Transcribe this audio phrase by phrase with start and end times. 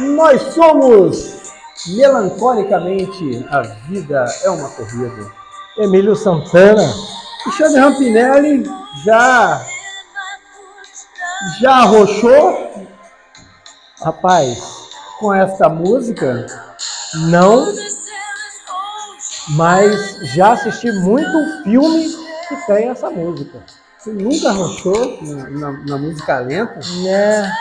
[0.00, 1.40] Nós somos
[1.88, 5.30] melancolicamente a vida é uma corrida.
[5.78, 6.82] Emílio Santana.
[7.46, 8.70] Alexandre Rampinelli
[9.04, 9.64] já
[11.60, 12.70] já arrochou
[14.02, 14.58] Rapaz,
[15.18, 16.46] com esta música?
[17.28, 17.66] não,
[19.50, 22.08] mas já assisti muito filme
[22.48, 23.62] que tem essa música.
[23.98, 26.78] Você nunca arrochou na, na- na música lenta?
[27.02, 27.52] Né?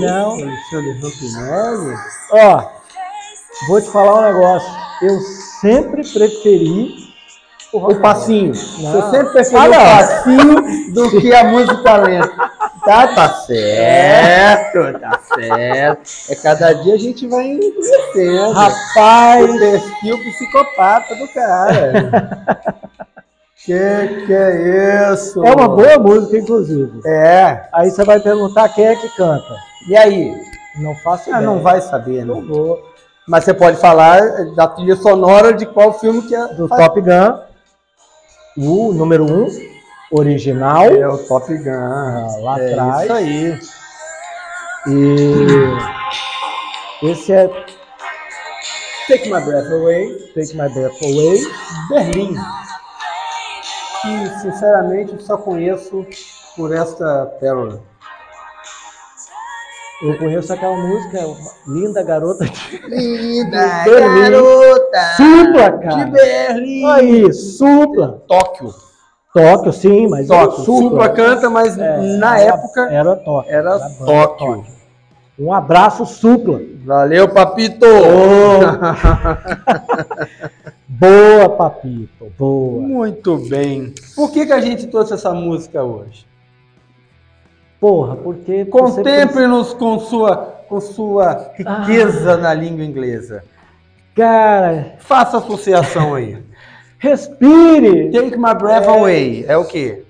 [0.00, 0.32] Não.
[0.32, 1.94] Alexandre Rampinelli?
[2.32, 2.68] Ó,
[3.68, 4.70] vou te falar um negócio.
[5.02, 5.18] Eu
[5.60, 7.10] sempre preferi
[7.72, 8.52] O passinho.
[8.80, 8.92] Não.
[8.92, 12.50] Você sempre preferiu Ah, o passinho do que a música lenta.
[12.84, 16.10] Tá, tá certo, tá certo.
[16.30, 18.52] É cada dia a gente vai endurecendo.
[18.52, 22.80] Rapaz, o perfil psicopata do cara.
[23.64, 25.44] que que é isso?
[25.44, 27.00] é uma boa música, inclusive.
[27.06, 27.68] É.
[27.72, 29.54] Aí você vai perguntar quem é que canta.
[29.88, 30.34] E aí?
[30.78, 31.46] Não faço Ah, ideia.
[31.46, 32.46] não vai saber, Não né?
[32.48, 32.80] vou.
[33.28, 34.20] Mas você pode falar
[34.56, 36.46] da trilha sonora de qual filme que é.
[36.54, 37.38] Do Top Gun,
[38.56, 39.48] o número 1, um,
[40.10, 41.70] original, É o Top Gun.
[41.70, 43.02] ah, lá é atrás.
[43.04, 43.58] isso aí.
[47.02, 47.48] E esse é
[49.08, 50.14] Take My Breath Away.
[50.34, 51.38] Take My Breath Away.
[51.90, 52.34] Berlim.
[54.02, 56.06] Que, sinceramente, só conheço
[56.56, 57.80] por esta pérola.
[60.02, 61.18] Eu conheço aquela música,
[61.66, 64.30] Linda Garota de Linda Berlim.
[64.30, 66.04] garota Supla, cara.
[66.04, 66.86] de Berlim.
[66.90, 68.22] Aí, Supla.
[68.26, 68.72] Tóquio.
[69.34, 70.64] Tóquio, sim, mas Tóquio.
[70.64, 70.88] Supla.
[70.88, 73.52] Supla canta, mas É, na era- época era Tóquio.
[73.52, 74.64] era banda Tóquio.
[75.38, 76.58] Um abraço, Supla.
[76.86, 77.84] Valeu, papito!
[81.00, 82.82] Boa, Papito, boa.
[82.82, 83.94] Muito bem.
[84.14, 86.26] Por que, que a gente trouxe essa música hoje?
[87.80, 90.36] Porra, porque Contemple-nos com sua,
[90.68, 93.42] com sua riqueza na língua inglesa.
[94.14, 96.36] Cara, Faça associação aí.
[97.00, 98.10] respire.
[98.10, 99.46] Take my breath away.
[99.48, 100.02] É o quê?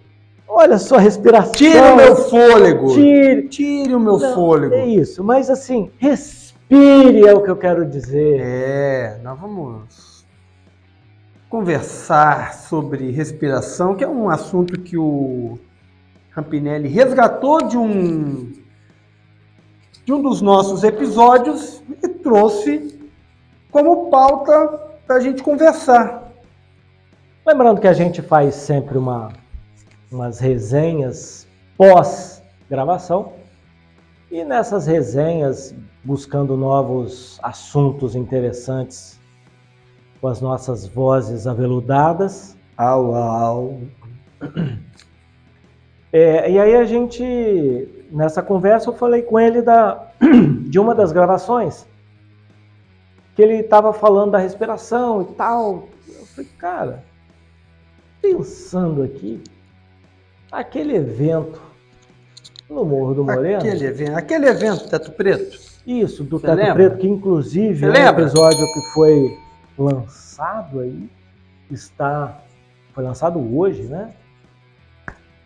[0.49, 1.53] Olha sua respiração.
[1.53, 2.95] Tire o meu fôlego.
[2.95, 3.49] Tire.
[3.49, 4.75] Tire o meu Não, fôlego.
[4.75, 8.41] É isso, mas assim, respire é o que eu quero dizer.
[8.43, 10.10] É, nós vamos
[11.51, 15.59] conversar sobre respiração, que é um assunto que o
[16.31, 18.53] Rampinelli resgatou de um
[20.05, 22.99] de um dos nossos episódios e trouxe
[23.71, 24.69] como pauta
[25.07, 26.33] para a gente conversar.
[27.45, 29.33] Lembrando que a gente faz sempre uma,
[30.11, 31.47] umas resenhas
[31.77, 33.33] pós-gravação.
[34.31, 35.75] E nessas resenhas,
[36.05, 39.20] buscando novos assuntos interessantes
[40.21, 42.57] com as nossas vozes aveludadas.
[42.77, 43.81] Au, au.
[46.13, 50.09] É, e aí a gente, nessa conversa, eu falei com ele da,
[50.69, 51.87] de uma das gravações,
[53.37, 55.89] que ele estava falando da respiração e tal.
[56.09, 57.05] Eu falei, cara,
[58.21, 59.41] pensando aqui,
[60.51, 61.61] aquele evento
[62.69, 65.59] no Morro do Moreno, Aquele evento, aquele evento, Teto Preto.
[65.87, 66.75] isso, do Você Teto lembra?
[66.75, 69.39] Preto, que inclusive é um episódio que foi
[69.83, 71.09] lançado aí,
[71.71, 72.43] está,
[72.93, 74.13] foi lançado hoje, né?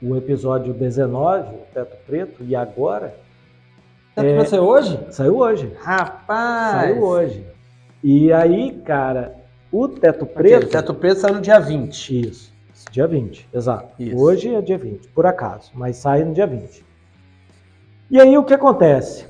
[0.02, 3.14] O episódio 19, o Teto Preto, e agora,
[4.14, 4.34] Teto É.
[4.36, 5.00] Preto saiu hoje?
[5.10, 6.80] saiu hoje, Rapaz!
[6.80, 7.46] saiu hoje.
[8.02, 9.34] E aí, cara,
[9.72, 10.68] o Teto Preto...
[10.68, 12.28] Teto Preto saiu no dia 20.
[12.28, 12.52] Isso,
[12.90, 13.94] dia 20, exato.
[13.98, 14.16] Isso.
[14.16, 16.84] Hoje é dia 20, por acaso, mas sai no dia 20.
[18.10, 19.26] E aí o que acontece?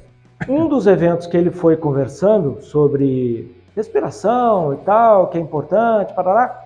[0.48, 6.32] Um dos eventos que ele foi conversando sobre respiração e tal, que é importante, para
[6.32, 6.64] lá.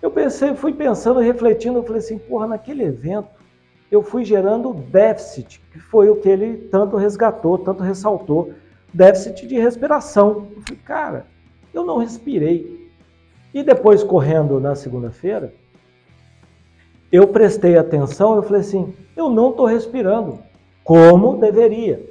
[0.00, 3.42] Eu pensei, fui pensando, refletindo, eu falei assim, porra, naquele evento
[3.92, 8.54] eu fui gerando déficit, que foi o que ele tanto resgatou, tanto ressaltou,
[8.92, 10.48] déficit de respiração.
[10.56, 11.26] Eu falei, cara,
[11.74, 12.90] eu não respirei.
[13.52, 15.52] E depois, correndo na segunda-feira,
[17.12, 20.38] eu prestei atenção, eu falei assim, eu não estou respirando
[20.82, 22.02] como deveria.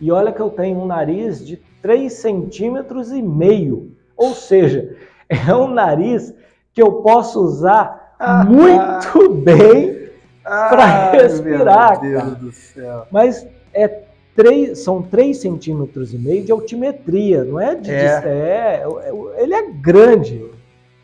[0.00, 3.92] E olha que eu tenho um nariz de 3 centímetros e meio.
[4.16, 4.96] Ou seja,
[5.28, 6.34] é um nariz
[6.74, 8.44] que eu posso usar Ah.
[8.44, 9.96] muito bem,
[10.42, 12.34] Pra Ai, respirar, Meu Deus cara.
[12.36, 13.06] do céu.
[13.10, 14.00] mas é
[14.34, 17.90] três, são 3 centímetros e meio de altimetria, não é de.
[17.90, 18.20] É.
[18.20, 20.42] de- é, é- ele é grande.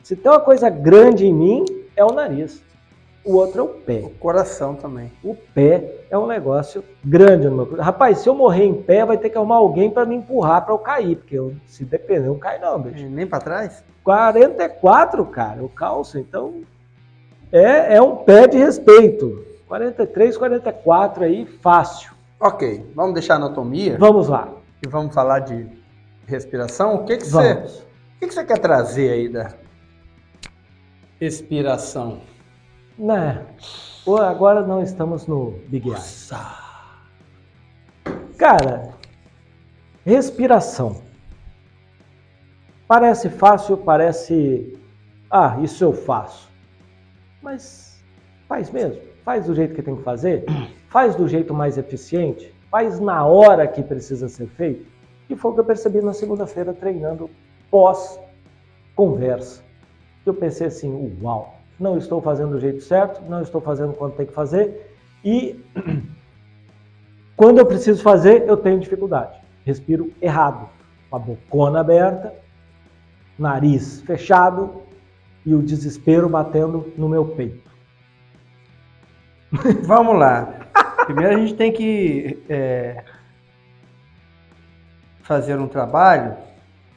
[0.02, 2.62] Se tem uma coisa grande em mim, é o nariz.
[3.24, 4.00] O outro é o pé.
[4.04, 5.10] O coração também.
[5.22, 7.80] O pé é um negócio grande no meu.
[7.80, 10.74] Rapaz, se eu morrer em pé, vai ter que arrumar alguém para me empurrar para
[10.74, 13.08] eu cair, porque eu, se depender, eu não caio não, bicho.
[13.08, 13.82] Nem pra trás?
[14.02, 16.62] 44, cara, o calço, então
[17.50, 19.42] é, é um pé de respeito.
[19.66, 22.12] 43, 44 aí, fácil.
[22.38, 23.96] Ok, vamos deixar a anatomia.
[23.98, 24.48] Vamos lá.
[24.84, 25.66] e vamos falar de
[26.26, 26.96] respiração.
[26.96, 29.50] O que, que, você, o que, que você quer trazer aí da
[31.18, 32.20] respiração?
[32.98, 33.44] Né?
[34.06, 35.96] Agora não estamos no Big Eye.
[38.36, 38.90] Cara,
[40.04, 41.02] respiração.
[42.86, 44.78] Parece fácil, parece.
[45.30, 46.50] Ah, isso eu faço.
[47.42, 48.02] Mas
[48.48, 49.00] faz mesmo.
[49.24, 50.44] Faz do jeito que tem que fazer.
[50.88, 52.54] Faz do jeito mais eficiente.
[52.70, 54.86] Faz na hora que precisa ser feito.
[55.28, 57.28] E foi o que eu percebi na segunda-feira treinando
[57.70, 59.62] pós-conversa.
[60.24, 64.26] Eu pensei assim: uau, não estou fazendo do jeito certo, não estou fazendo quando tem
[64.26, 64.94] que fazer.
[65.24, 65.62] E
[67.36, 69.38] quando eu preciso fazer, eu tenho dificuldade.
[69.64, 70.68] Respiro errado,
[71.10, 72.34] com a bocona aberta,
[73.38, 74.82] nariz fechado
[75.44, 77.70] e o desespero batendo no meu peito.
[79.84, 80.60] Vamos lá.
[81.06, 83.04] Primeiro a gente tem que é,
[85.22, 86.36] fazer um trabalho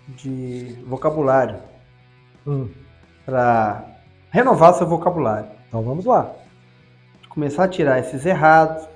[0.08, 1.60] de vocabulário
[2.46, 2.70] hum.
[3.26, 3.97] para
[4.32, 5.50] renovar seu vocabulário.
[5.68, 6.32] Então vamos lá.
[7.30, 8.88] Começar a tirar esses errados.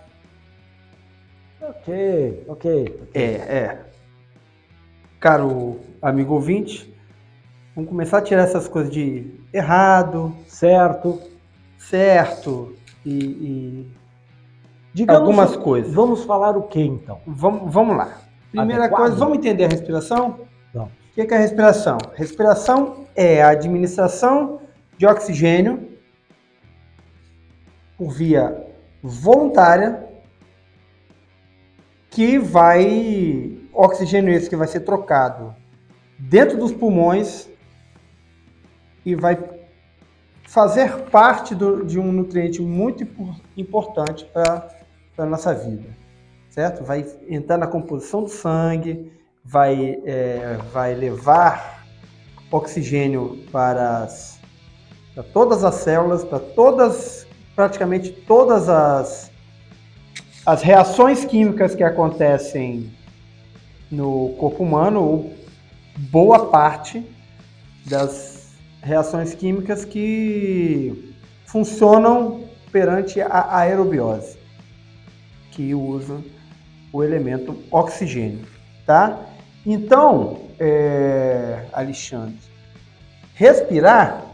[1.62, 3.10] Ok, ok.
[3.14, 3.86] É, é.
[5.20, 6.92] Caro amigo ouvinte,
[7.76, 11.22] vamos começar a tirar essas coisas de errado, certo,
[11.78, 12.76] certo
[13.06, 13.88] e,
[14.96, 15.94] e algumas coisas.
[15.94, 17.20] Vamos falar o que então?
[17.28, 18.18] Vamos, vamos lá.
[18.50, 19.02] Primeira Adequado.
[19.02, 20.40] coisa, vamos entender a respiração?
[20.74, 20.86] Não.
[20.86, 21.98] O que é a respiração?
[22.16, 24.61] Respiração é a administração
[25.02, 25.98] de oxigênio
[27.98, 28.68] por via
[29.02, 30.08] voluntária
[32.12, 35.56] que vai oxigênio esse que vai ser trocado
[36.20, 37.50] dentro dos pulmões
[39.04, 39.44] e vai
[40.44, 43.04] fazer parte do, de um nutriente muito
[43.58, 44.72] importante para
[45.18, 45.98] a nossa vida,
[46.48, 46.84] certo?
[46.84, 49.12] Vai entrar na composição do sangue,
[49.44, 51.88] vai, é, vai levar
[52.52, 54.31] oxigênio para, as,
[55.14, 59.32] para todas as células, para todas, praticamente todas as,
[60.46, 62.92] as reações químicas que acontecem
[63.92, 65.32] no corpo humano,
[65.98, 67.06] boa parte
[67.86, 71.14] das reações químicas que
[71.46, 74.38] funcionam perante a aerobiose,
[75.52, 76.22] que usa
[76.94, 78.46] o elemento oxigênio,
[78.86, 79.20] tá?
[79.66, 82.40] Então, é, Alexandre,
[83.36, 84.31] respirar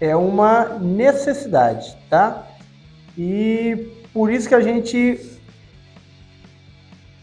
[0.00, 2.46] é uma necessidade, tá?
[3.16, 5.20] E por isso que a gente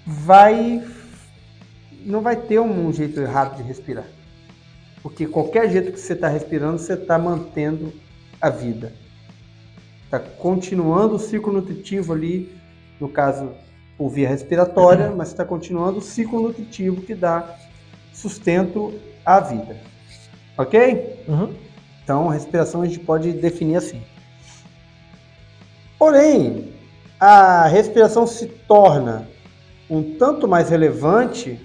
[0.06, 0.84] vai
[2.06, 4.06] não vai ter um jeito errado de respirar.
[5.02, 7.94] Porque qualquer jeito que você está respirando, você está mantendo
[8.42, 8.94] a vida.
[10.06, 12.54] Está continuando o ciclo nutritivo ali,
[13.00, 13.52] no caso,
[13.98, 15.18] por via respiratória, uhum.
[15.18, 17.56] mas está continuando o ciclo nutritivo que dá
[18.14, 18.94] sustento
[19.26, 19.78] à vida.
[20.58, 21.24] Ok?
[21.28, 21.54] Uhum.
[22.04, 24.02] Então, respiração a gente pode definir assim.
[25.98, 26.74] Porém,
[27.20, 29.28] a respiração se torna
[29.90, 31.60] um tanto mais relevante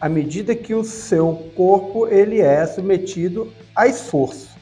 [0.00, 4.54] à medida que o seu corpo ele é submetido a esforço.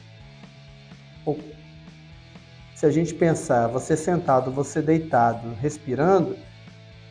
[2.75, 6.35] Se a gente pensar, você sentado, você deitado, respirando,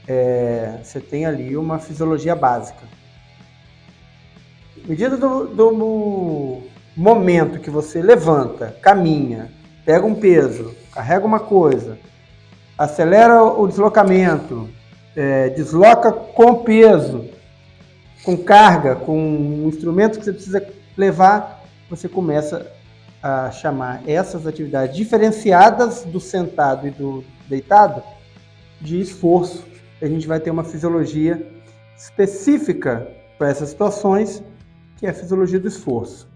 [0.06, 2.86] é, você tem ali uma fisiologia básica.
[4.84, 6.62] À medida do, do
[6.96, 9.50] momento que você levanta, caminha,
[9.84, 11.98] pega um peso, carrega uma coisa,
[12.76, 14.68] acelera o deslocamento,
[15.16, 17.28] é, desloca com peso,
[18.24, 22.70] com carga, com um instrumento que você precisa levar, você começa
[23.22, 28.02] a chamar essas atividades diferenciadas do sentado e do deitado
[28.80, 29.64] de esforço.
[30.00, 31.46] A gente vai ter uma fisiologia
[31.96, 33.06] específica
[33.38, 34.42] para essas situações,
[34.96, 36.31] que é a fisiologia do esforço.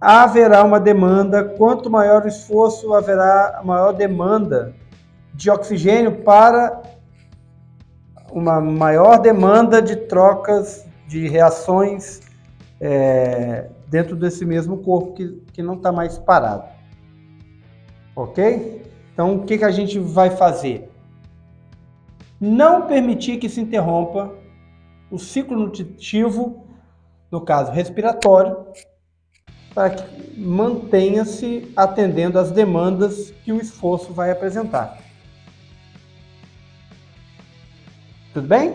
[0.00, 4.74] Haverá uma demanda, quanto maior o esforço, haverá maior demanda
[5.34, 6.80] de oxigênio para
[8.30, 12.20] uma maior demanda de trocas, de reações
[12.80, 16.64] é, dentro desse mesmo corpo que, que não está mais parado.
[18.14, 18.82] Ok?
[19.12, 20.88] Então, o que, que a gente vai fazer?
[22.40, 24.32] Não permitir que se interrompa
[25.10, 26.64] o ciclo nutritivo,
[27.30, 28.56] no caso respiratório,
[29.78, 34.98] para que mantenha-se atendendo às demandas que o esforço vai apresentar.
[38.34, 38.72] Tudo bem?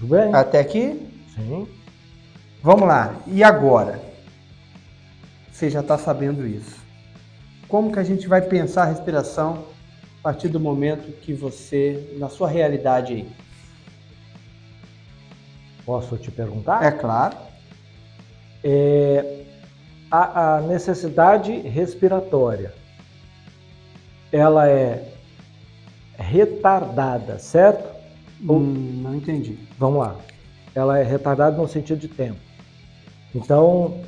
[0.00, 0.34] Tudo bem.
[0.34, 1.08] Até aqui?
[1.36, 1.68] Sim.
[2.60, 3.14] Vamos lá.
[3.28, 4.02] E agora?
[5.52, 6.80] Você já está sabendo isso.
[7.68, 9.64] Como que a gente vai pensar a respiração
[10.18, 13.28] a partir do momento que você, na sua realidade aí?
[15.86, 16.84] Posso te perguntar?
[16.84, 17.36] É claro.
[18.64, 19.41] É,
[20.12, 22.74] a, a necessidade respiratória,
[24.30, 25.10] ela é
[26.18, 27.90] retardada, certo?
[28.42, 29.58] Hum, não entendi.
[29.78, 30.16] Vamos lá.
[30.74, 32.38] Ela é retardada no sentido de tempo.
[33.34, 34.02] Então,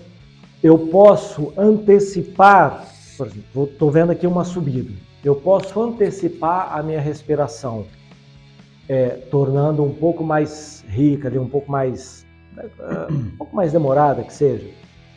[0.63, 4.93] eu posso antecipar, por exemplo, estou vendo aqui uma subida.
[5.25, 7.87] Eu posso antecipar a minha respiração,
[8.87, 12.27] é, tornando um pouco mais rica, um pouco mais,
[12.59, 14.69] eh, um pouco mais demorada que seja,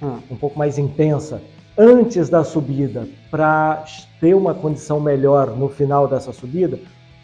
[0.02, 1.42] Um pouco mais intensa,
[1.78, 3.84] antes da subida, para
[4.20, 6.80] ter uma condição melhor no final dessa subida,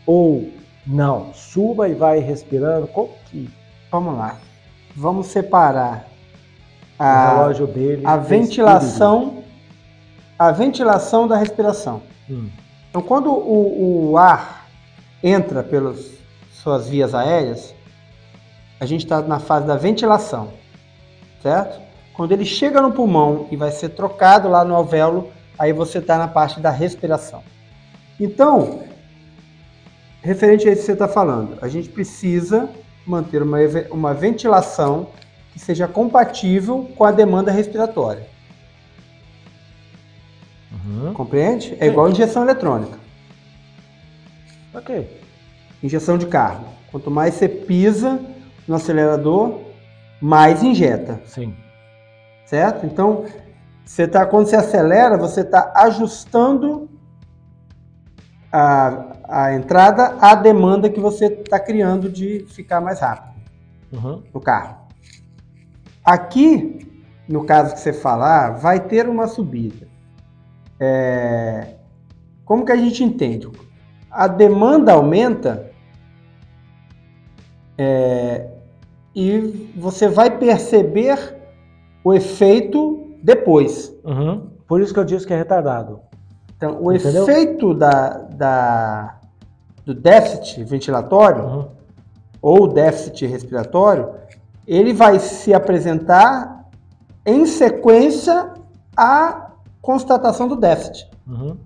[0.06, 0.50] ou
[0.86, 2.88] não, suba e vai respirando.
[2.88, 3.50] Qual que
[3.94, 4.38] vamos lá.
[4.96, 6.08] Vamos separar
[7.00, 8.01] o a, relógio dele.
[8.06, 9.44] a ventilação,
[10.38, 12.01] a ventilação da respiração.
[12.30, 12.50] Hum,
[12.89, 14.68] Então, quando o, o ar
[15.22, 16.12] entra pelas
[16.51, 17.74] suas vias aéreas,
[18.80, 20.53] a gente está na fase da ventilação,
[21.42, 21.80] certo?
[22.13, 26.17] Quando ele chega no pulmão e vai ser trocado lá no alvéolo, aí você está
[26.17, 27.43] na parte da respiração.
[28.20, 28.84] Então,
[30.22, 32.70] referente a isso que você está falando, a gente precisa
[33.05, 33.58] manter uma,
[33.91, 35.08] uma ventilação
[35.51, 38.27] que seja compatível com a demanda respiratória.
[40.72, 41.13] uhum.
[41.13, 41.75] Compreende?
[41.79, 42.98] É igual injeção eletrônica.
[44.74, 45.22] Ok.
[45.82, 46.65] Injeção de carro.
[46.91, 48.20] Quanto mais você pisa
[48.67, 49.60] no acelerador,
[50.22, 51.53] mais injeta, Sim.
[52.53, 52.86] Certo?
[52.86, 53.25] Então,
[53.83, 56.88] você tá, quando você acelera, você está ajustando
[58.51, 63.33] a, a entrada à demanda que você está criando de ficar mais rápido
[63.91, 64.22] Uhum.
[64.31, 64.77] no carro.
[66.05, 69.88] Aqui, no caso que você falar, vai ter uma subida.
[70.79, 71.75] É,
[72.45, 73.50] Como que a gente entende?
[74.12, 75.72] A demanda aumenta
[77.79, 78.48] é,
[79.15, 81.32] e você vai perceber
[82.03, 83.93] o efeito depois.
[84.03, 84.48] Uhum.
[84.67, 86.00] Por isso que eu disse que é retardado.
[86.57, 87.24] Então, o Entendeu?
[87.24, 89.19] efeito da, da-
[89.86, 91.67] do déficit ventilatório Uhum.
[92.41, 94.10] ou déficit respiratório,
[94.67, 96.65] ele vai se apresentar
[97.25, 98.51] em sequência
[98.95, 101.10] à constatação do déficit.
[101.27, 101.57] Uhum.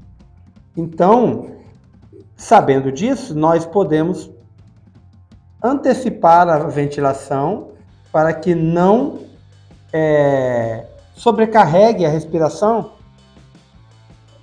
[0.75, 1.47] Então,
[2.35, 4.31] sabendo disso, nós podemos
[5.63, 7.69] antecipar a ventilação
[8.11, 9.19] para que não
[10.01, 10.85] é,
[11.15, 12.91] sobrecarregue a respiração,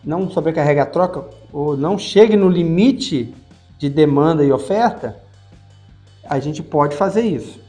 [0.03, 3.33] não sobrecarregue a troca, ou não chegue no limite
[3.79, 5.17] de demanda e oferta,
[6.29, 7.61] a gente pode fazer isso.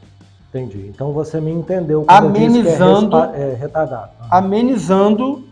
[0.49, 0.87] Entendi.
[0.87, 4.11] Então você me entendeu é Amenizando- respa- é retardado.
[4.21, 4.27] Uhum.
[4.31, 5.43] amenizando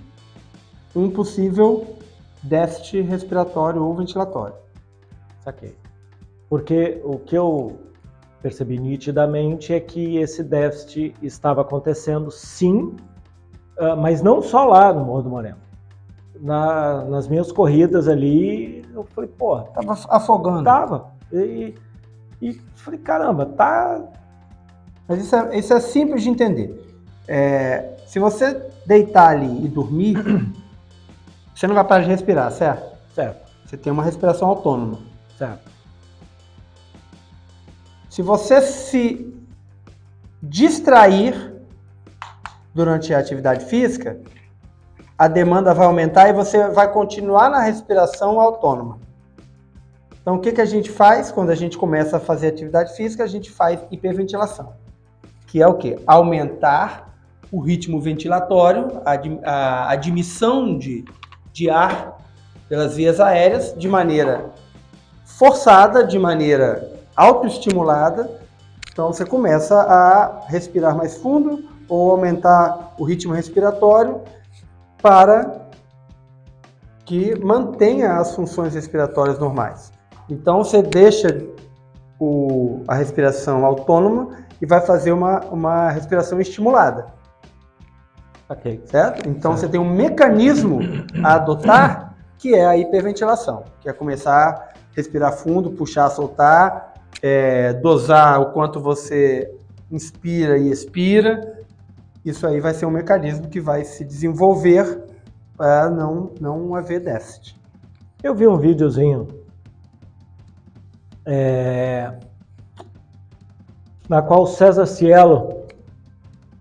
[0.95, 1.97] um possível
[2.41, 4.55] déficit respiratório ou ventilatório.
[5.43, 5.75] Saquei.
[6.49, 7.77] Porque o que eu
[8.43, 12.93] percebi nitidamente é que esse déficit estava acontecendo sim,
[13.79, 15.57] ah, mas não só lá no Morro do Moreno.
[16.41, 20.63] Na- nas minhas corridas ali, eu falei, pô, Tava afogando.
[20.65, 21.13] tava.
[21.31, 21.73] E,
[22.41, 24.01] e falei, caramba, tá.
[25.07, 26.85] Mas isso é, isso é simples de entender.
[27.27, 30.17] É, se você deitar ali e dormir,
[31.55, 32.91] você não vai parar de respirar, certo?
[33.15, 34.97] Certo, Você tem uma respiração autônoma.
[35.37, 35.71] certo.
[38.13, 39.33] Se você se
[40.39, 41.51] distrair
[42.71, 44.19] durante a atividade física,
[45.17, 48.99] a demanda vai aumentar e você vai continuar na respiração autônoma.
[50.21, 53.23] Então, o que, que a gente faz quando a gente começa a fazer atividade física?
[53.23, 54.75] A gente faz hiperventilação,
[55.47, 55.97] que é o quê?
[56.05, 57.17] Aumentar
[57.51, 59.01] o ritmo ventilatório,
[59.43, 61.03] a admissão de,
[61.51, 62.15] de ar
[62.69, 64.51] pelas vias aéreas de maneira
[65.25, 68.29] forçada, de maneira autoestimulada.
[68.91, 74.21] Então você começa a respirar mais fundo ou aumentar o ritmo respiratório
[75.01, 75.61] para
[77.05, 79.91] que mantenha as funções respiratórias normais.
[80.29, 81.45] Então você deixa
[82.19, 87.07] o- a respiração autônoma e vai fazer uma, uma respiração estimulada,
[88.47, 88.81] Saquei.
[88.85, 89.27] certo?
[89.27, 89.61] Então Certo.
[89.65, 90.79] você tem um mecanismo
[91.23, 96.92] a adotar que é a hiperventilação, que é começar a respirar fundo, puxar, soltar,
[97.23, 99.49] é, dosar o quanto você
[99.89, 101.63] inspira e expira.
[102.25, 105.05] Isso aí vai ser um mecanismo que vai se desenvolver
[105.55, 107.57] para não, não haver déficit.
[108.21, 109.27] Eu vi um videozinho
[111.25, 112.13] é,
[114.09, 115.63] na qual o César Cielo,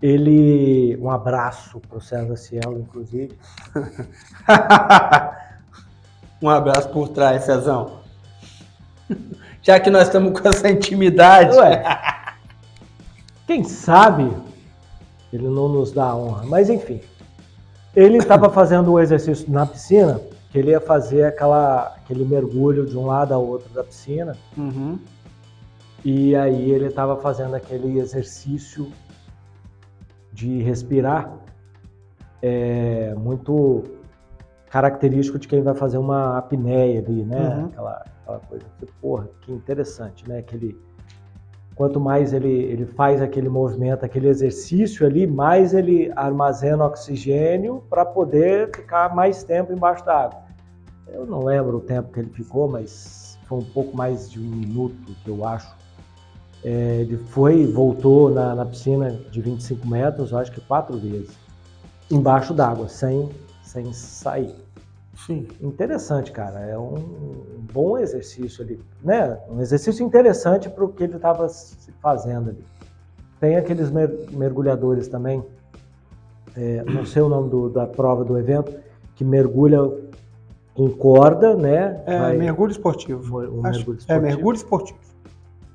[0.01, 0.97] ele.
[0.97, 3.37] Um abraço para o César Cielo, inclusive.
[6.41, 7.99] um abraço por trás, Cezão.
[9.63, 11.55] Já que nós estamos com essa intimidade.
[11.55, 11.83] Ué.
[13.47, 14.29] Quem sabe
[15.33, 17.01] ele não nos dá a honra, mas enfim.
[17.95, 22.95] Ele estava fazendo o exercício na piscina, que ele ia fazer aquela, aquele mergulho de
[22.95, 24.37] um lado ao outro da piscina.
[24.55, 24.99] Uhum.
[26.05, 28.91] E aí ele estava fazendo aquele exercício
[30.31, 31.31] de respirar,
[32.41, 33.83] é, muito
[34.69, 37.39] característico de quem vai fazer uma apneia ali, né?
[37.39, 37.65] Uhum.
[37.65, 38.65] Aquela, aquela coisa.
[39.01, 40.39] Porra, que interessante, né?
[40.39, 40.79] Aquele,
[41.75, 48.05] quanto mais ele, ele faz aquele movimento, aquele exercício ali, mais ele armazena oxigênio para
[48.05, 50.43] poder ficar mais tempo embaixo da água.
[51.07, 54.43] Eu não lembro o tempo que ele ficou, mas foi um pouco mais de um
[54.43, 55.75] minuto, eu acho.
[56.63, 61.37] É, ele foi voltou na, na, piscina de 25 metros, acho que quatro vezes,
[62.09, 63.29] embaixo d'água, sem,
[63.61, 64.62] sem sair.
[65.15, 65.47] Sim.
[65.61, 66.59] Interessante, cara.
[66.61, 66.95] É um
[67.71, 69.37] bom exercício ali, né?
[69.49, 71.47] Um exercício interessante para o que ele estava
[72.01, 72.65] fazendo ali.
[73.39, 75.43] Tem aqueles mergulhadores também,
[76.55, 78.73] é, não sei o nome do, da prova do evento,
[79.15, 79.79] que mergulha
[80.73, 82.01] com corda, né?
[82.05, 83.39] É, Vai, mergulho esportivo.
[83.39, 84.11] Um Acho, mergulho é, esportivo.
[84.11, 84.99] É, mergulho esportivo.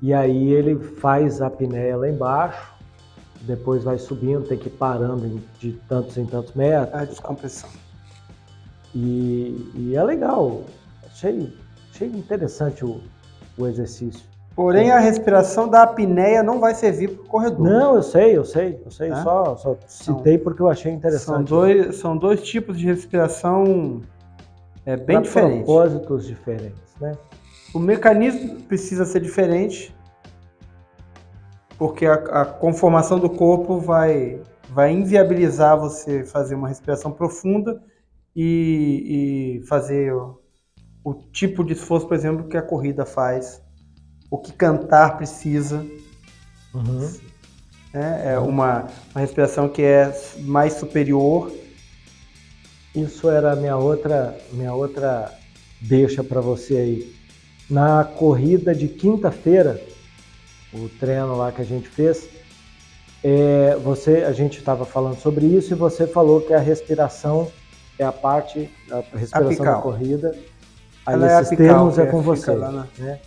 [0.01, 2.73] E aí ele faz a apneia lá embaixo,
[3.41, 6.93] depois vai subindo, tem que ir parando de tantos em tantos metros.
[6.93, 7.69] A descompressão.
[8.93, 10.63] E, e é legal,
[11.05, 11.53] achei,
[11.91, 13.01] achei interessante o,
[13.57, 14.27] o exercício.
[14.55, 17.65] Porém, a respiração da apneia não vai servir para o corredor.
[17.65, 19.09] Não, eu sei, eu sei, eu sei.
[19.09, 19.15] É?
[19.23, 21.25] Só, só citei são, porque eu achei interessante.
[21.25, 24.01] São dois, são dois tipos de respiração
[24.85, 25.65] é, bem pra diferentes.
[25.65, 27.13] propósitos diferentes, né?
[27.73, 29.95] O mecanismo precisa ser diferente,
[31.77, 34.41] porque a, a conformação do corpo vai,
[34.71, 37.81] vai inviabilizar você fazer uma respiração profunda
[38.41, 40.39] e, e fazer o,
[41.03, 43.61] o, tipo de esforço, por exemplo, que a corrida faz,
[44.31, 45.85] o que cantar precisa.
[46.73, 47.13] Uhum.
[47.93, 51.51] É, é uma, uma respiração que é mais superior.
[52.95, 55.37] Isso era minha outra, minha outra
[55.81, 57.15] deixa para você aí.
[57.69, 59.81] Na corrida de quinta-feira,
[60.73, 62.29] o treino lá que a gente fez,
[63.21, 67.51] é, você, a gente estava falando sobre isso e você falou que a respiração
[67.99, 69.75] é a parte da respiração apical.
[69.75, 70.35] da corrida.
[71.05, 72.55] Aí Ela esses é apical, termos é, é com você.
[72.55, 72.87] na...
[72.97, 73.19] Né?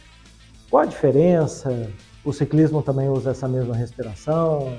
[0.71, 1.91] Qual a diferença?
[2.25, 4.77] O ciclismo também usa essa mesma respiração?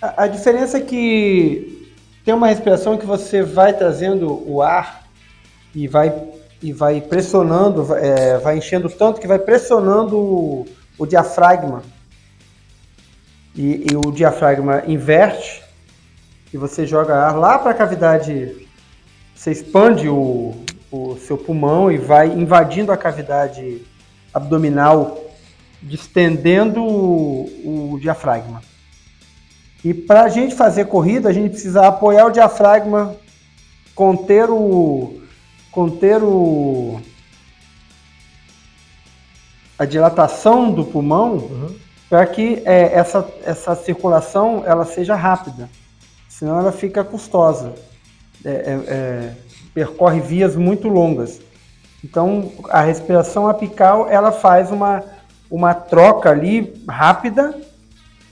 [0.00, 1.92] A, a diferença é que
[2.24, 5.06] tem uma respiração que você vai trazendo o ar
[5.74, 6.12] e vai,
[6.62, 10.66] e vai pressionando, é, vai enchendo tanto que vai pressionando o,
[10.98, 11.82] o diafragma.
[13.54, 15.61] E, e, o diafragma inverte
[16.52, 18.68] e você joga ar lá para a cavidade,
[19.34, 20.54] você expande o,
[20.90, 23.82] o seu pulmão e vai invadindo a cavidade
[24.34, 25.18] abdominal,
[25.80, 28.62] distendendo o, o diafragma.
[29.82, 33.16] E para a gente fazer corrida, a gente precisa apoiar o diafragma,
[33.94, 35.22] conter o,
[35.70, 37.00] conter o,
[39.78, 41.76] a dilatação do pulmão, Uhum.
[42.08, 45.68] para que é, essa, essa circulação ela seja rápida
[46.42, 47.72] senão ela fica custosa,
[48.44, 49.32] é, é, é,
[49.72, 51.40] percorre vias muito longas.
[52.02, 55.04] Então, a respiração apical ela faz uma,
[55.48, 57.54] uma troca ali rápida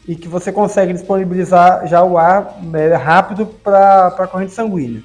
[0.08, 5.04] e que você consegue disponibilizar já o ar é, rápido para a corrente sanguínea.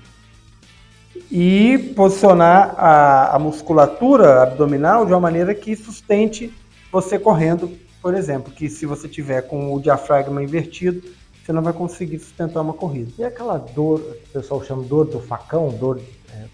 [1.29, 6.51] E posicionar a, a musculatura abdominal de uma maneira que sustente
[6.91, 11.03] você correndo, por exemplo, que se você tiver com o diafragma invertido,
[11.45, 13.11] você não vai conseguir sustentar uma corrida.
[13.19, 16.01] E aquela dor, que o pessoal chama dor do facão, dor
[16.33, 16.45] é,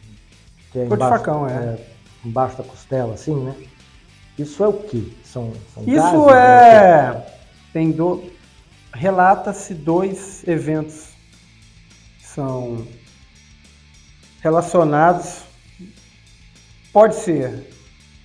[0.69, 1.80] que é Dor de embaixo, facão, é.
[2.25, 3.56] embaixo da costela, assim, né?
[4.38, 5.04] Isso é o quê?
[5.23, 6.34] São, são Isso gases, né?
[6.34, 7.39] é.
[7.71, 8.21] Tem do...
[8.93, 11.08] Relata-se dois eventos
[12.19, 12.86] que são
[14.41, 15.43] relacionados.
[16.91, 17.69] Pode ser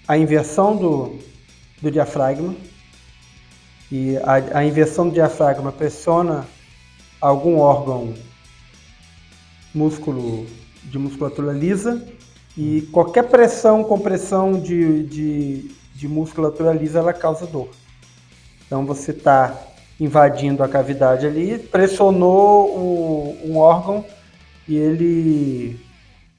[0.09, 1.17] a inversão do,
[1.81, 2.57] do diafragma,
[3.91, 6.45] e a, a inversão do diafragma pressiona
[7.21, 8.15] algum órgão
[9.75, 10.47] músculo
[10.85, 12.03] de musculatura lisa
[12.57, 17.69] e qualquer pressão, compressão de, de, de musculatura lisa, ela causa dor.
[18.67, 19.55] Então você está
[20.01, 24.05] invadindo a cavidade ali, pressionou o, um órgão
[24.67, 25.81] e ele,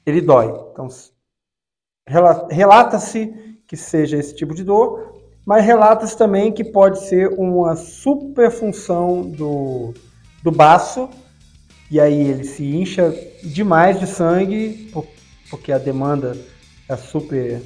[0.04, 0.46] ele dói.
[0.72, 0.88] Então
[2.50, 5.14] relata-se que seja esse tipo de dor,
[5.44, 9.94] mas relata-se também que pode ser uma superfunção do,
[10.42, 11.08] do baço,
[11.90, 14.92] e aí ele se incha demais de sangue,
[15.50, 16.36] porque a demanda
[16.88, 17.62] é super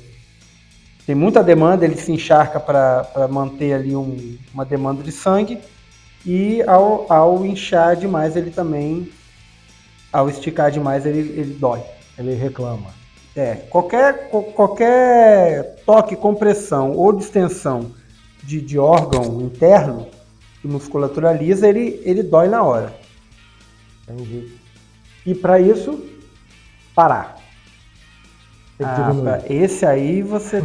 [1.04, 5.58] tem muita demanda, ele se encharca para manter ali um, uma demanda de sangue.
[6.24, 9.10] E ao, ao inchar demais, ele também,
[10.12, 11.82] ao esticar demais, ele, ele dói.
[12.16, 12.90] Ele reclama.
[13.34, 17.90] É, qualquer, qualquer toque, compressão ou distensão
[18.44, 20.06] de, de órgão interno
[20.62, 22.94] que musculatura lisa, ele, ele dói na hora.
[24.08, 24.52] Entendi.
[25.26, 26.00] E para isso,
[26.94, 27.36] parar.
[28.80, 30.62] Ah, esse aí você,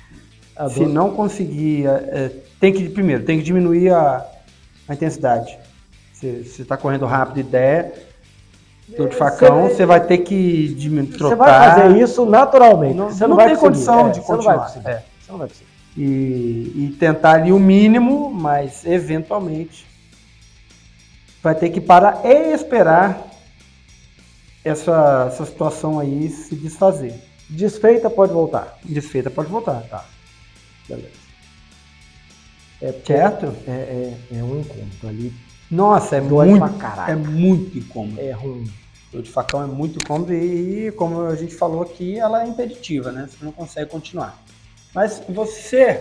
[0.70, 4.24] se não conseguir, é, tem que primeiro tem que diminuir a,
[4.88, 5.58] a intensidade.
[6.12, 8.08] Se está correndo rápido e der,
[8.94, 10.76] teu de facão, você, vai ter que
[11.18, 11.28] trocar.
[11.28, 12.94] Você vai fazer isso naturalmente.
[12.94, 14.36] Não, você não, não vai tem condição é, de continuar.
[14.36, 14.88] Você não vai conseguir.
[14.88, 15.04] É.
[15.20, 15.71] Você não vai conseguir.
[15.96, 19.86] E, e tentar ali o mínimo, mas eventualmente
[21.42, 23.28] vai ter que parar e esperar
[24.64, 27.14] essa, essa situação aí se desfazer.
[27.50, 28.78] Desfeita pode voltar.
[28.84, 29.82] Desfeita pode voltar.
[29.82, 30.04] Tá.
[30.88, 31.22] Beleza.
[32.80, 33.54] É, certo?
[33.66, 35.32] É, é, é um incômodo ali.
[35.70, 36.64] Nossa, é muito,
[37.08, 38.20] é muito incômodo.
[38.20, 38.70] É ruim.
[39.12, 43.12] O de facão é muito incômodo e, como a gente falou aqui, ela é impeditiva,
[43.12, 43.28] né?
[43.28, 44.42] Você não consegue continuar.
[44.94, 46.00] Mas você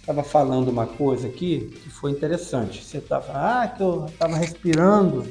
[0.00, 2.84] estava falando uma coisa aqui que foi interessante.
[2.84, 5.26] Você estava, ah, que eu estava respirando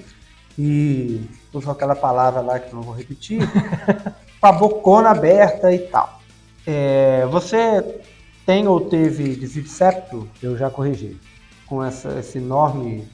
[0.58, 3.42] e usou aquela palavra lá que eu não vou repetir,
[4.40, 6.20] com a bocona aberta e tal.
[6.66, 8.02] É, você
[8.46, 10.28] tem ou teve desvio de septo?
[10.42, 11.20] Eu já corrigi.
[11.66, 13.08] Com essa, esse enorme...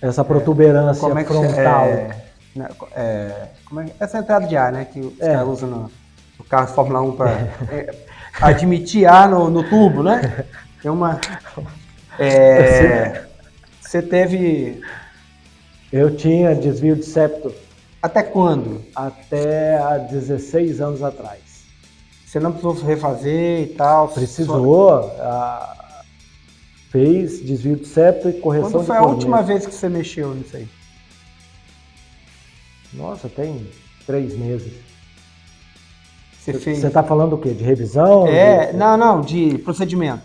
[0.00, 1.84] Essa protuberância é, é frontal.
[1.84, 2.24] É,
[2.56, 4.86] né, é, é, essa entrada de ar, né?
[4.86, 5.34] Que os é.
[5.34, 5.90] caras usam no,
[6.38, 7.30] no, carro de Fórmula 1 para
[7.70, 7.94] é,
[8.40, 10.44] admitir ar no, no tubo, né?
[10.82, 11.20] Tem uma...
[12.18, 13.24] É,
[13.80, 14.82] você teve
[15.92, 17.52] eu tinha desvio de septo.
[18.00, 18.82] Até quando?
[18.94, 21.40] Até há 16 anos atrás.
[22.24, 24.08] Você não precisou refazer e tal?
[24.08, 25.02] Precisou.
[25.02, 25.76] Só...
[26.90, 30.56] fez desvio de septo e correção Quando foi a última vez que você mexeu nisso
[30.56, 30.68] aí?
[32.92, 33.68] Nossa, tem
[34.06, 34.72] três meses.
[36.40, 36.78] Você, fez...
[36.78, 37.50] Você está falando o quê?
[37.50, 38.26] De revisão?
[38.26, 38.76] É, de...
[38.76, 40.22] não, não, de procedimento.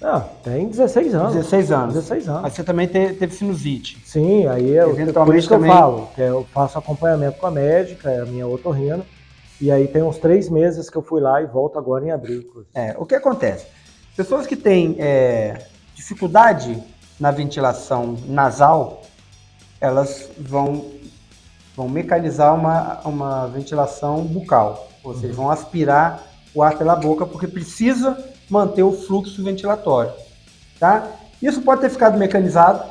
[0.00, 1.34] Não, tem 16 anos.
[1.34, 1.94] 16 anos.
[1.94, 2.42] 16 anos.
[2.42, 4.02] Mas você também teve, teve sinusite.
[4.04, 5.70] Sim, aí eu, por isso que também...
[5.70, 9.04] eu falo, que eu faço acompanhamento com a médica, é a minha otorrina,
[9.60, 12.64] e aí tem uns três meses que eu fui lá e volto agora em abril.
[12.74, 13.66] É, o que acontece?
[14.16, 16.82] Pessoas que têm é, dificuldade
[17.20, 19.02] na ventilação nasal,
[19.80, 20.84] elas vão,
[21.76, 26.22] vão mecanizar uma, uma ventilação bucal, ou seja, vão aspirar
[26.54, 28.16] o ar pela boca, porque precisa
[28.48, 30.12] manter o fluxo ventilatório.
[30.78, 31.06] Tá?
[31.40, 32.84] Isso pode ter ficado mecanizado,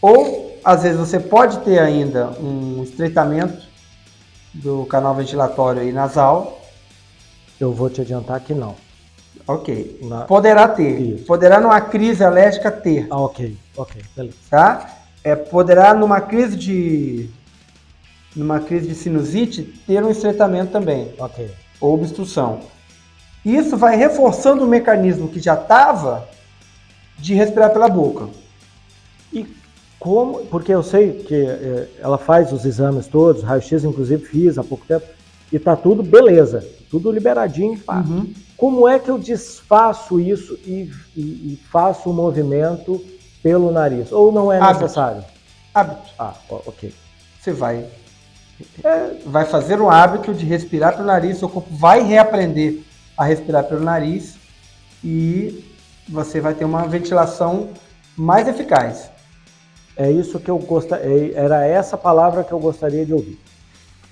[0.00, 3.68] ou às vezes você pode ter ainda um estreitamento
[4.52, 6.60] do canal ventilatório e nasal.
[7.58, 8.74] Eu vou te adiantar que não.
[9.46, 10.00] Ok.
[10.02, 10.22] Na...
[10.22, 11.00] Poderá ter.
[11.00, 11.24] Isso.
[11.24, 13.06] Poderá numa crise alérgica ter.
[13.10, 13.56] Ah, ok.
[13.76, 14.36] Ok, beleza.
[14.48, 14.99] Tá?
[15.22, 17.30] É, poderá numa crise de
[18.34, 21.12] numa crise de sinusite ter um estreitamento também.
[21.18, 21.50] Ok.
[21.80, 22.60] Ou obstrução.
[23.44, 26.28] Isso vai reforçando o mecanismo que já estava
[27.18, 28.28] de respirar pela boca.
[29.32, 29.46] E
[29.98, 34.64] como, porque eu sei que é, ela faz os exames todos, raio-x inclusive fiz há
[34.64, 35.06] pouco tempo,
[35.52, 37.80] e tá tudo beleza, tudo liberadinho.
[37.88, 38.32] Uhum.
[38.56, 43.02] Como é que eu desfaço isso e, e, e, faço o movimento
[43.42, 44.12] pelo nariz?
[44.12, 44.82] Ou não é Hábito.
[44.82, 45.24] necessário?
[45.74, 46.10] Hábito.
[46.18, 46.94] Ah, ok.
[47.40, 47.86] Você vai,
[48.84, 52.80] é, vai fazer o hábito de respirar pelo nariz, seu corpo vai reaprender
[53.16, 54.36] a respirar pelo nariz
[55.02, 55.64] e
[56.08, 57.70] você vai ter uma ventilação
[58.16, 59.10] mais eficaz.
[59.96, 63.38] É isso que eu gostaria, é, era essa palavra que eu gostaria de ouvir.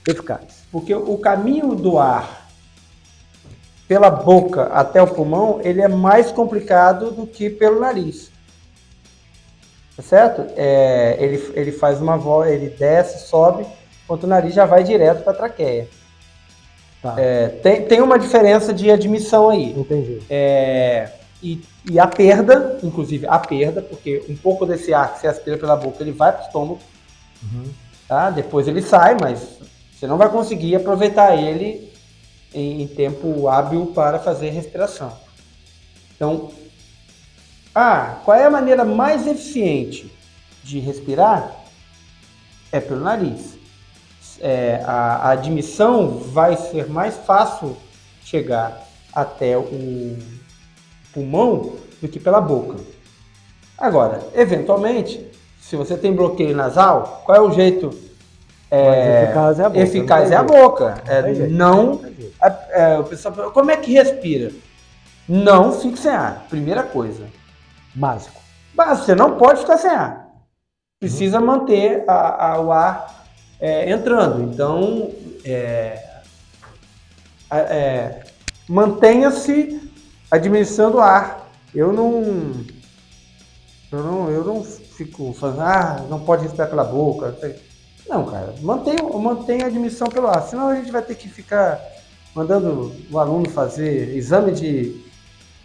[0.07, 0.65] Eficaz.
[0.73, 2.49] Porque o caminho do ar
[3.89, 8.31] pela boca até o pulmão, ele é mais complicado do que pelo nariz.
[9.99, 10.47] Tá certo?
[10.57, 13.67] É, ele, ele faz uma volta, ele desce, sobe,
[14.05, 15.89] enquanto o nariz já vai direto para a traqueia.
[17.03, 17.17] Tá.
[17.19, 19.77] É, tem, tem uma diferença de admissão aí.
[19.77, 20.23] Entendi.
[20.31, 21.11] É,
[21.43, 25.59] e, e, a perda, inclusive a perda, porque um pouco desse ar que você aspira
[25.59, 26.81] pela boca, ele vai para o estômago.
[27.43, 27.65] Uhum.
[28.07, 28.31] Tá?
[28.31, 29.59] Depois ele sai, mas
[29.93, 31.93] você não vai conseguir aproveitar ele
[32.55, 35.13] em, em tempo hábil para fazer respiração.
[36.15, 36.53] Então,
[37.79, 40.13] ah, qual é a maneira mais eficiente
[40.63, 41.55] de respirar?
[42.71, 43.59] É pelo nariz
[44.41, 47.77] é, a, a, admissão vai ser mais fácil
[48.25, 50.17] chegar até o
[51.13, 52.77] pulmão do que pela boca.
[53.77, 55.27] Agora, eventualmente,
[55.61, 57.91] se você tem bloqueio nasal, qual é o jeito
[58.71, 59.83] é, eficaz é a boca.
[59.83, 61.03] Eficaz é a boca.
[61.07, 62.01] É, não,
[62.43, 64.53] é, é, o pessoal como é que respira?
[65.29, 67.25] Não fique sem ar, primeira coisa.
[67.95, 68.41] Básico.
[68.75, 70.29] Mas você não pode ficar sem ar.
[71.01, 73.25] Precisa manter a- a- o ar
[73.61, 74.43] é, entrando.
[74.43, 75.11] Então,
[75.45, 76.05] é,
[77.51, 78.25] a- é,
[78.69, 79.81] mantenha-se
[80.31, 81.49] administrando ar.
[81.75, 82.53] Eu não,
[83.93, 87.35] eu não, eu não fico falando, ah, não pode respirar pela boca.
[88.09, 90.43] não cara, mantenha, mantenha a admissão pelo ar.
[90.43, 91.81] Senão a gente vai ter que ficar
[92.35, 95.05] mandando o aluno fazer exame de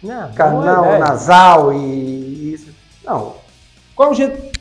[0.02, 2.13] Não, canal nasal e.
[3.04, 3.34] Não.
[3.94, 4.60] Qual é o jeito?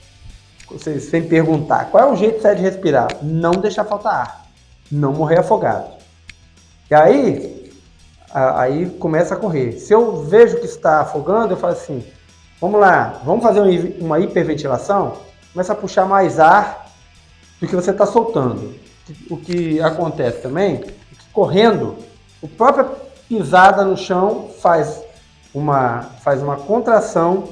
[0.70, 3.08] Vocês sem perguntar, qual é o jeito certo de respirar?
[3.22, 4.46] Não deixar faltar ar.
[4.92, 5.92] Não morrer afogado.
[6.90, 7.72] E aí,
[8.32, 9.74] a- aí começa a correr.
[9.74, 12.04] Se eu vejo que está afogando, eu falo assim:
[12.60, 15.14] vamos lá, vamos fazer um uma hiperventilação?
[15.52, 16.88] Começa a puxar mais ar
[17.60, 18.74] do que você está soltando.
[19.30, 20.94] O que acontece também é que
[21.32, 21.98] correndo,
[22.44, 22.86] a própria
[23.28, 25.02] pisada no chão faz
[25.54, 27.50] uma, faz uma contração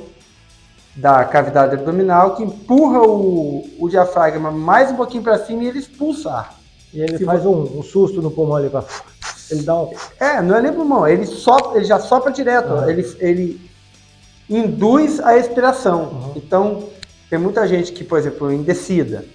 [0.95, 5.79] da cavidade abdominal que empurra o, o diafragma mais um pouquinho para cima e ele
[5.79, 6.59] expulsa ar.
[6.93, 8.83] E ele Se faz um, um susto no pulmão ali pra...
[9.49, 9.91] Ele dá um.
[10.19, 12.89] É, não é nem pulmão, ele, sopra, ele já sopra direto, Aham.
[12.89, 13.71] ele, ele
[14.49, 16.03] induz a expiração.
[16.03, 16.33] Uhum.
[16.35, 16.89] Então,
[17.29, 19.25] tem muita gente que, por exemplo, em descida,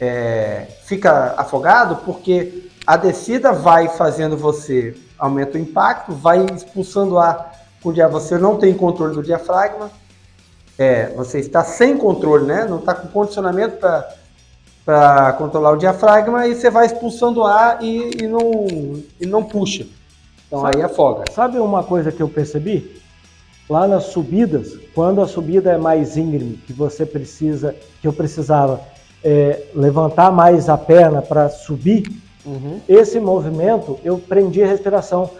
[0.00, 7.52] é, fica afogado porque a descida vai fazendo você, aumenta o impacto, vai expulsando ar,
[7.82, 9.90] o dia você não tem controle do diafragma,
[10.80, 12.64] é, você está sem controle, né?
[12.64, 13.76] não está com condicionamento
[14.82, 18.64] para controlar o diafragma e você vai expulsando ar e, e não,
[19.20, 19.86] e não puxa.
[20.46, 21.24] Então Sabe- aí afoga.
[21.30, 22.98] Sabe uma coisa que eu percebi?
[23.68, 28.80] Lá nas subidas, quando a subida é mais íngreme, que você precisa, que eu precisava
[29.22, 32.10] é, levantar mais a perna para subir,
[32.88, 35.30] esse movimento eu prendi a respiração.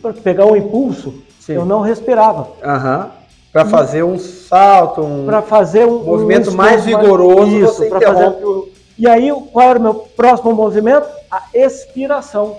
[0.00, 1.52] Para pegar um impulso, Sim.
[1.52, 2.48] eu não respirava.
[2.64, 3.10] Aham.
[3.56, 8.44] Para fazer um salto, um fazer um movimento um mais vigoroso, Isso, você interrompe fazer-
[8.44, 8.68] o...
[8.98, 11.06] E aí, qual era o meu próximo movimento?
[11.30, 12.58] A expiração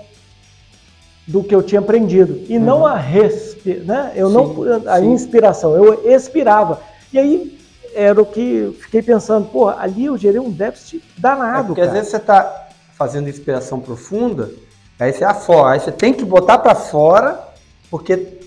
[1.26, 2.40] do que eu tinha aprendido.
[2.48, 4.12] E não a respiração, né?
[4.16, 4.80] Eu não Uhum.
[4.80, 5.12] Sim, a sim.
[5.12, 6.80] inspiração, eu expirava.
[7.12, 7.58] E aí
[7.94, 11.80] era o que eu fiquei pensando, pô, ali eu gerei um déficit É danado, porque
[11.80, 11.98] às cara.
[11.98, 14.50] vezes você está fazendo inspiração profunda,
[14.98, 17.38] aí você afoga, aí você tem que botar para fora
[17.90, 18.38] porque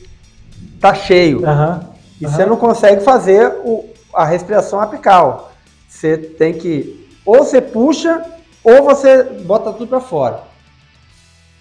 [0.79, 1.45] tá cheio.
[1.45, 1.81] Aham,
[2.21, 2.33] E aham.
[2.35, 5.51] você não consegue fazer o- a respiração apical.
[5.89, 8.23] Você tem que ou você puxa
[8.63, 10.43] ou você bota tudo para fora.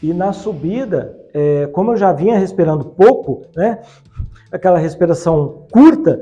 [0.03, 3.81] E na subida, é, como eu já vinha respirando pouco, né?
[4.53, 6.21] Aquela respiração curta,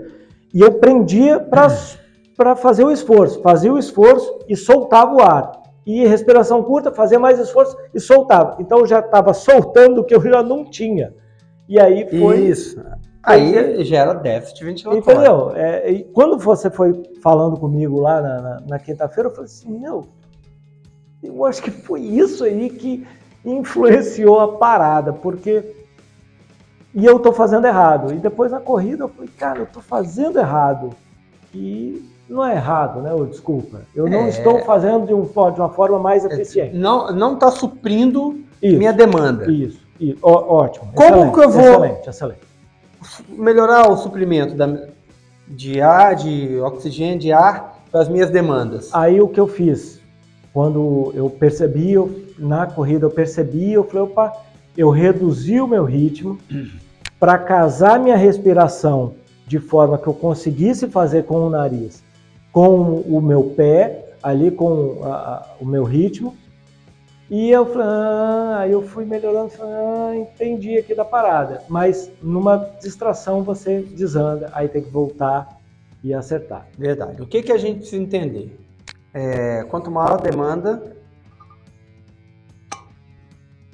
[0.52, 3.40] e eu prendia para fazer o esforço.
[3.42, 5.52] Fazia o esforço e soltava o ar.
[5.86, 8.56] E respiração curta, fazia mais esforço e soltava.
[8.60, 11.14] Então eu já estava soltando o que eu já não tinha.
[11.68, 12.40] E aí foi.
[12.40, 12.80] Isso.
[13.32, 15.02] Aí gera déficit ventilatório.
[15.12, 15.52] Entendeu?
[15.54, 19.70] É, e quando você foi falando comigo lá na, na- na quinta-feira, eu falei assim,
[19.78, 20.06] meu,
[21.22, 23.06] eu acho que foi isso aí que
[23.44, 25.74] influenciou a parada, porque
[26.94, 28.12] e eu tô fazendo errado.
[28.12, 30.90] E depois na corrida eu falei, cara, eu tô fazendo errado.
[31.54, 33.10] E não é errado, né?
[33.28, 33.82] Desculpa.
[33.94, 34.28] Eu não É.
[34.28, 36.74] estou fazendo de, um, de uma forma mais eficiente.
[36.76, 39.50] Não não está suprindo Isso, minha demanda.
[39.50, 40.18] isso, isso.
[40.22, 40.90] Ó, ótimo.
[40.94, 42.40] Como excelente, que eu vou- Excelente, excelente.
[43.28, 44.88] Melhorar o suprimento da-
[45.46, 48.90] de ar, de oxigênio, de ar para as minhas demandas.
[48.92, 50.00] Aí o que eu fiz?
[50.52, 54.32] Quando eu percebi, eu- na corrida eu percebi, eu falei, opa,
[54.76, 56.38] eu reduzi o meu ritmo
[57.18, 59.14] para casar minha respiração
[59.46, 62.02] de forma que eu conseguisse fazer com o nariz,
[62.52, 66.34] com o meu pé, ali com a- o meu ritmo.
[67.30, 71.62] E eu falei, ah, eu fui melhorando, falei, ah, entendi aqui da parada.
[71.68, 75.60] Mas numa distração você desanda, aí tem que voltar
[76.02, 76.66] e acertar.
[76.78, 77.20] Verdade.
[77.20, 78.58] O que, que a gente precisa entender?
[79.12, 80.96] É, quanto maior a demanda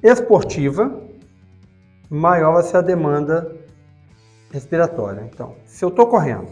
[0.03, 1.01] esportiva,
[2.11, 3.55] maior vai ser a demanda
[4.53, 5.29] respiratória.
[5.33, 6.49] Então, se eu estou correndo,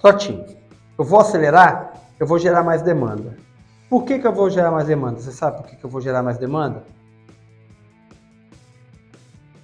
[0.00, 0.44] trotinho,
[0.98, 3.36] eu vou acelerar, eu vou gerar mais demanda.
[3.88, 5.20] Por que, que eu vou gerar mais demanda?
[5.20, 6.82] Você sabe por que, que eu vou gerar mais demanda?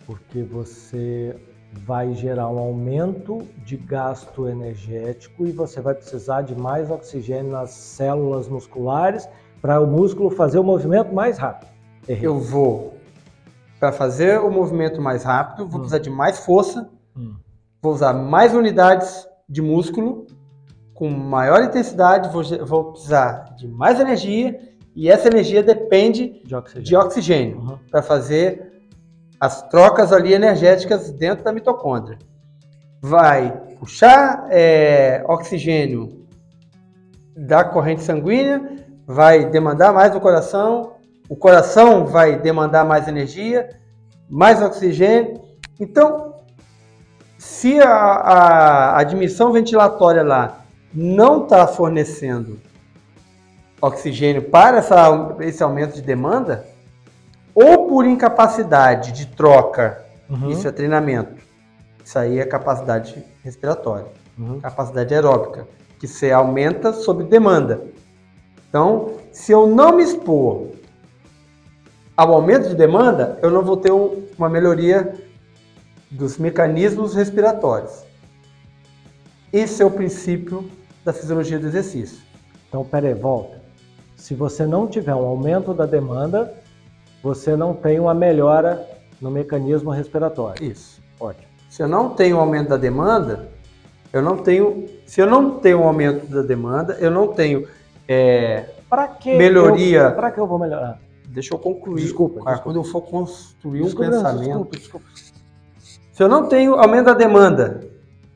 [0.07, 1.37] Porque você
[1.73, 7.71] vai gerar um aumento de gasto energético e você vai precisar de mais oxigênio nas
[7.71, 9.29] células musculares
[9.61, 11.71] para o músculo fazer o movimento mais rápido.
[12.07, 12.27] Errei.
[12.27, 12.95] Eu vou,
[13.81, 15.83] para fazer o movimento mais rápido, vou Hum.
[15.83, 17.35] precisar de mais força, Hum.
[17.81, 20.27] vou usar mais unidades de músculo,
[21.03, 24.57] com maior intensidade, vou, vou precisar de mais energia,
[24.95, 26.85] e essa energia depende De oxigênio.
[26.87, 27.79] de oxigênio Uhum.
[27.91, 28.71] para fazer
[29.41, 32.19] as trocas ali energéticas dentro da mitocôndria.
[33.01, 36.25] Vai puxar é, oxigênio
[37.37, 38.63] da corrente sanguínea,
[39.05, 40.93] vai demandar mais do coração,
[41.29, 43.69] o coração vai demandar mais energia,
[44.31, 45.41] mais oxigênio.
[45.81, 46.37] Então,
[47.39, 50.62] se a, a admissão ventilatória lá
[50.95, 52.61] não está fornecendo
[53.81, 56.67] oxigênio para essa, esse aumento de demanda,
[57.55, 60.51] ou por incapacidade de troca, uhum.
[60.51, 61.43] isso é treinamento,
[62.05, 64.07] isso aí é capacidade respiratória,
[64.39, 64.61] uhum.
[64.61, 65.67] capacidade aeróbica,
[65.99, 67.83] que você aumenta sob demanda.
[68.69, 70.69] Então, se eu não me expor
[72.17, 75.15] ao aumento de demanda, eu não vou ter uma melhoria
[76.11, 78.05] dos mecanismos respiratórios.
[79.53, 80.71] Esse é o princípio
[81.05, 82.19] da fisiologia do exercício.
[82.69, 83.61] Então, peraí, volta.
[84.17, 86.55] Se você não tiver um aumento da demanda,
[87.23, 88.87] você não tem uma melhora
[89.21, 90.63] no mecanismo respiratório.
[90.65, 91.01] Isso.
[91.19, 91.47] Ótimo.
[91.69, 93.49] Se eu não tenho um aumento da demanda,
[94.13, 94.89] eu não tenho.
[95.07, 97.67] Se eu não tenho um aumento da demanda, eu não tenho
[98.07, 98.67] é,
[99.21, 100.11] que melhoria.
[100.11, 101.01] Para que eu vou melhorar?
[101.27, 102.03] Deixa eu concluir.
[102.03, 102.41] Desculpa.
[102.41, 102.63] Ah, desculpa.
[102.63, 104.69] Quando eu for construir desculpa, um pensamento.
[104.71, 105.07] Desculpa, desculpa.
[106.13, 107.81] Se eu não tenho aumento da demanda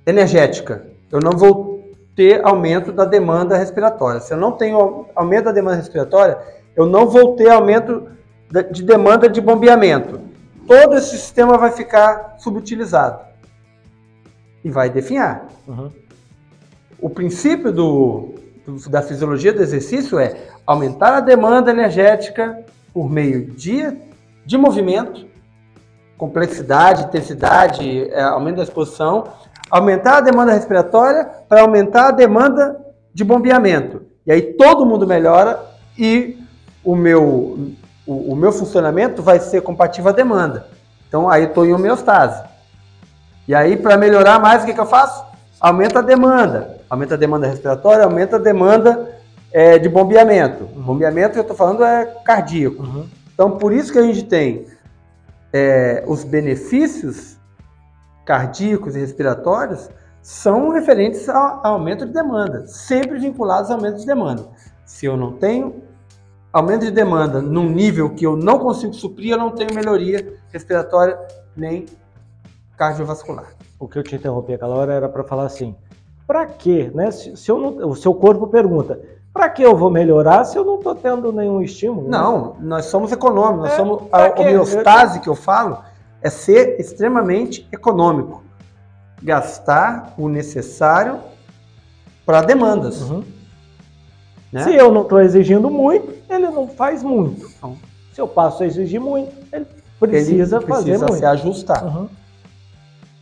[0.07, 1.76] energética, eu não vou
[2.17, 4.21] ter aumento da demanda respiratória.
[4.21, 6.39] Se eu não tenho aumento da demanda respiratória,
[6.75, 8.09] eu não vou ter aumento
[8.73, 10.21] de demanda de bombeamento.
[10.67, 13.21] Todo esse sistema vai ficar subutilizado
[14.65, 15.47] e vai definhar.
[15.69, 15.91] Uhum.
[16.99, 18.35] O princípio do,
[18.67, 23.95] do, da fisiologia do exercício é aumentar a demanda energética por meio de,
[24.45, 25.27] de movimento,
[26.17, 29.25] complexidade, intensidade, é, aumento da exposição,
[29.71, 32.77] aumentar a demanda respiratória para aumentar a demanda
[33.13, 34.03] de bombeamento.
[34.27, 35.61] E aí todo mundo melhora
[35.99, 36.39] e
[36.85, 37.75] o meu,
[38.07, 40.67] o, o meu funcionamento vai ser compatível à demanda.
[41.09, 42.43] Então aí estou em homeostase.
[43.49, 45.25] E aí, para melhorar mais, o que, que eu faço?
[45.61, 46.79] Aumenta a demanda.
[46.91, 49.17] Aumenta a demanda respiratória, aumenta a demanda
[49.53, 50.65] é, de bombeamento.
[50.65, 50.83] Uhum.
[50.83, 52.83] Bombeamento que eu estou falando é cardíaco.
[52.83, 53.07] Uhum.
[53.33, 54.67] Então, por isso que a gente tem
[55.53, 57.36] é, os benefícios
[58.27, 59.89] cardíacos e respiratórios
[60.21, 64.45] são referentes ao, ao aumento de demanda, sempre vinculados ao aumento de demanda.
[64.85, 65.83] Se eu não tenho
[66.53, 71.17] aumento de demanda num nível que eu não consigo suprir, eu não tenho melhoria respiratória
[71.57, 71.87] nem
[72.77, 73.47] cardiovascular.
[73.79, 75.77] O que eu te interrompi aquela hora era para falar assim,
[76.27, 76.91] para quê?
[76.93, 77.11] Né?
[77.13, 78.99] Se, se eu não, o seu corpo pergunta,
[79.33, 82.09] para que eu vou melhorar se eu não estou tendo nenhum estímulo?
[82.09, 82.57] Não, né?
[82.63, 85.79] nós somos econômicos, nós é, somos a homeostase que eu falo
[86.27, 88.43] é ser extremamente econômico,
[89.23, 91.21] gastar o necessário
[92.25, 93.03] para demandas.
[93.03, 93.23] Uhum.
[94.51, 94.65] Né?
[94.65, 97.49] Se eu não estou exigindo muito, ele não faz muito.
[97.57, 97.77] Então,
[98.13, 99.67] se eu passo a exigir muito, ele
[100.01, 101.19] precisa, ele fazer precisa muito.
[101.19, 101.85] se ajustar.
[101.85, 102.09] Uhum.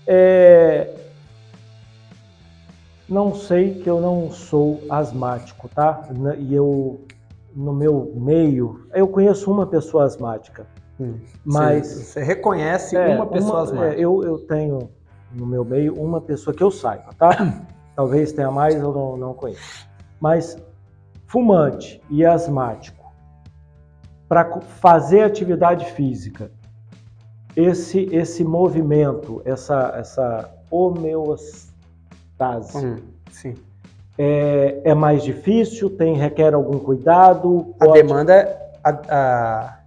[0.06, 0.94] É...
[3.06, 6.08] Não sei que eu não sou asmático, tá?
[6.38, 7.02] E eu,
[7.54, 10.66] no meu meio, eu conheço uma pessoa asmática.
[11.44, 13.86] Mas você, você reconhece é, uma pessoa uma?
[13.88, 14.90] É, eu, eu tenho
[15.32, 17.60] no meu meio uma pessoa que eu saiba, tá?
[17.96, 19.88] Talvez tenha mais, eu não, não conheço.
[20.20, 20.56] Mas
[21.26, 23.12] fumante e asmático,
[24.28, 26.50] para fazer atividade física,
[27.56, 31.74] esse, esse movimento, essa, essa homeostase,
[32.76, 32.96] hum,
[33.30, 33.54] sim.
[34.16, 37.74] É, é mais difícil, tem, requer algum cuidado?
[37.78, 37.90] Pode...
[37.90, 38.60] A demanda.
[38.82, 39.78] A, a...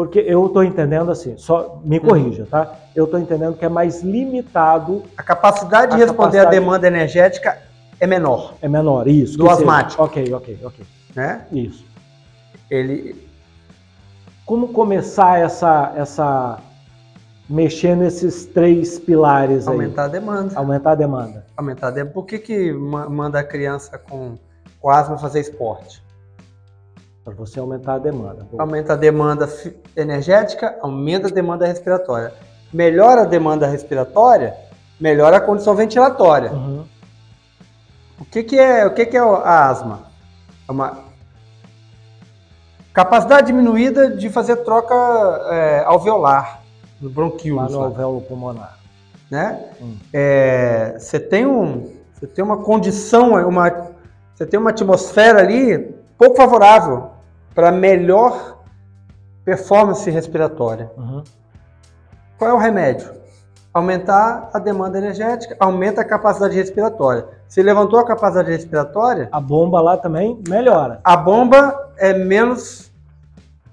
[0.00, 2.00] Porque eu estou entendendo assim, só me hum.
[2.00, 2.74] corrija, tá?
[2.96, 5.02] Eu estou entendendo que é mais limitado.
[5.14, 7.58] A capacidade de responder à demanda energética
[8.00, 8.54] é menor.
[8.62, 9.36] É menor, isso.
[9.36, 10.02] Do asmático.
[10.02, 10.86] Ok, ok, ok.
[11.14, 11.44] Né?
[11.52, 11.84] Isso.
[12.70, 13.14] Ele.
[14.46, 16.58] Como começar essa, essa
[17.46, 19.74] mexer nesses três pilares aí.
[19.74, 20.58] Aumentar a demanda.
[20.58, 21.46] Aumentar a demanda.
[21.54, 22.14] Aumentar a demanda.
[22.14, 24.38] Por que, que manda a criança com,
[24.80, 26.02] com asma fazer esporte?
[27.24, 28.46] Para você aumentar a demanda.
[28.58, 29.48] Aumenta a demanda
[29.94, 32.32] energética, aumenta a demanda respiratória.
[32.72, 34.56] Melhora a demanda respiratória,
[34.98, 36.50] melhora a condição ventilatória.
[36.50, 36.84] Uhum.
[38.18, 40.00] O que, que é o que, que é a asma?
[40.66, 40.98] É uma
[42.92, 44.94] capacidade diminuída de fazer troca
[45.50, 46.62] é, alveolar
[47.00, 47.72] no bronquíolos.
[47.72, 48.78] Lá no alvéolo pulmonar.
[49.30, 49.62] Né?
[49.80, 49.96] Hum.
[50.12, 53.90] É, você tem um, você tem uma condição, uma,
[54.34, 57.09] você tem uma atmosfera ali pouco favorável
[57.54, 58.60] para melhor
[59.44, 60.90] performance respiratória.
[60.96, 61.22] Uhum.
[62.38, 63.10] Qual é o remédio?
[63.72, 67.26] Aumentar a demanda energética, aumenta a capacidade respiratória.
[67.48, 71.00] Se levantou a capacidade respiratória, a bomba lá também melhora.
[71.04, 72.90] A bomba é menos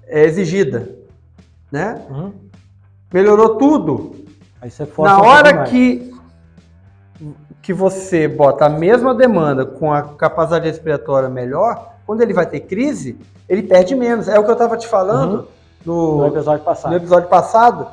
[0.06, 0.88] é, exigida,
[1.70, 2.00] né?
[2.08, 2.32] Uhum.
[3.12, 4.24] melhorou tudo.
[4.60, 6.12] Aí você força Na hora que,
[7.62, 12.60] que você bota a mesma demanda com a capacidade respiratória melhor, quando ele vai ter
[12.60, 14.28] crise, ele perde menos.
[14.28, 15.46] É o que eu estava te falando
[15.84, 16.90] no no, episódio passado.
[16.90, 17.86] no episódio passado,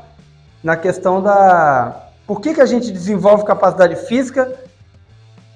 [0.63, 2.07] na questão da.
[2.26, 4.57] Por que, que a gente desenvolve capacidade física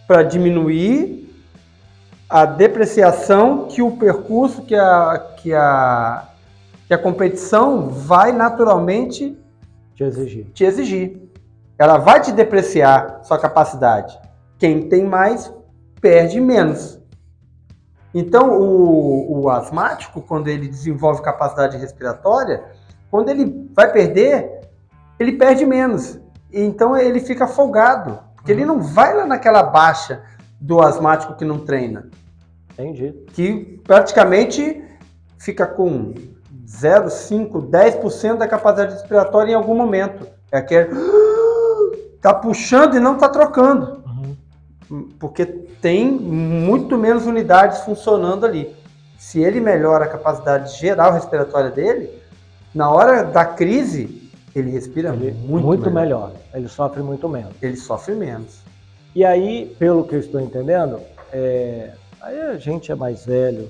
[0.05, 1.33] para diminuir
[2.29, 6.27] a depreciação que o percurso, que a, que a,
[6.85, 9.37] que a competição vai naturalmente
[9.95, 10.47] Te exigir.
[10.53, 11.17] te exigir.
[11.77, 14.19] Ela vai te depreciar sua capacidade.
[14.57, 15.49] Quem tem mais
[16.01, 16.98] perde menos.
[18.13, 22.63] Então, o, o asmático, quando ele desenvolve capacidade respiratória,
[23.11, 24.61] quando ele vai perder,
[25.19, 26.19] ele perde menos.
[26.51, 28.19] Então, ele fica folgado.
[28.35, 30.23] Porque ele não vai lá naquela baixa
[30.59, 32.09] do asmático que não treina
[32.73, 33.13] Entendi.
[33.33, 34.83] que praticamente
[35.37, 36.13] fica com
[36.65, 40.27] 0,5, 10% da capacidade respiratória em algum momento.
[40.51, 40.89] É aquele.
[42.21, 44.03] Tá puxando e não tá trocando.
[45.19, 48.75] Porque tem muito menos unidades funcionando ali.
[49.17, 52.09] Se ele melhora a capacidade geral respiratória dele,
[52.73, 56.29] na hora da crise, ele respira Ele- muito, muito melhor.
[56.29, 56.31] melhor.
[56.53, 57.51] Ele sofre muito menos.
[57.61, 58.61] Ele sofre menos.
[59.15, 60.99] E aí, pelo que eu estou entendendo,
[61.31, 63.69] é, aí a gente é mais velho.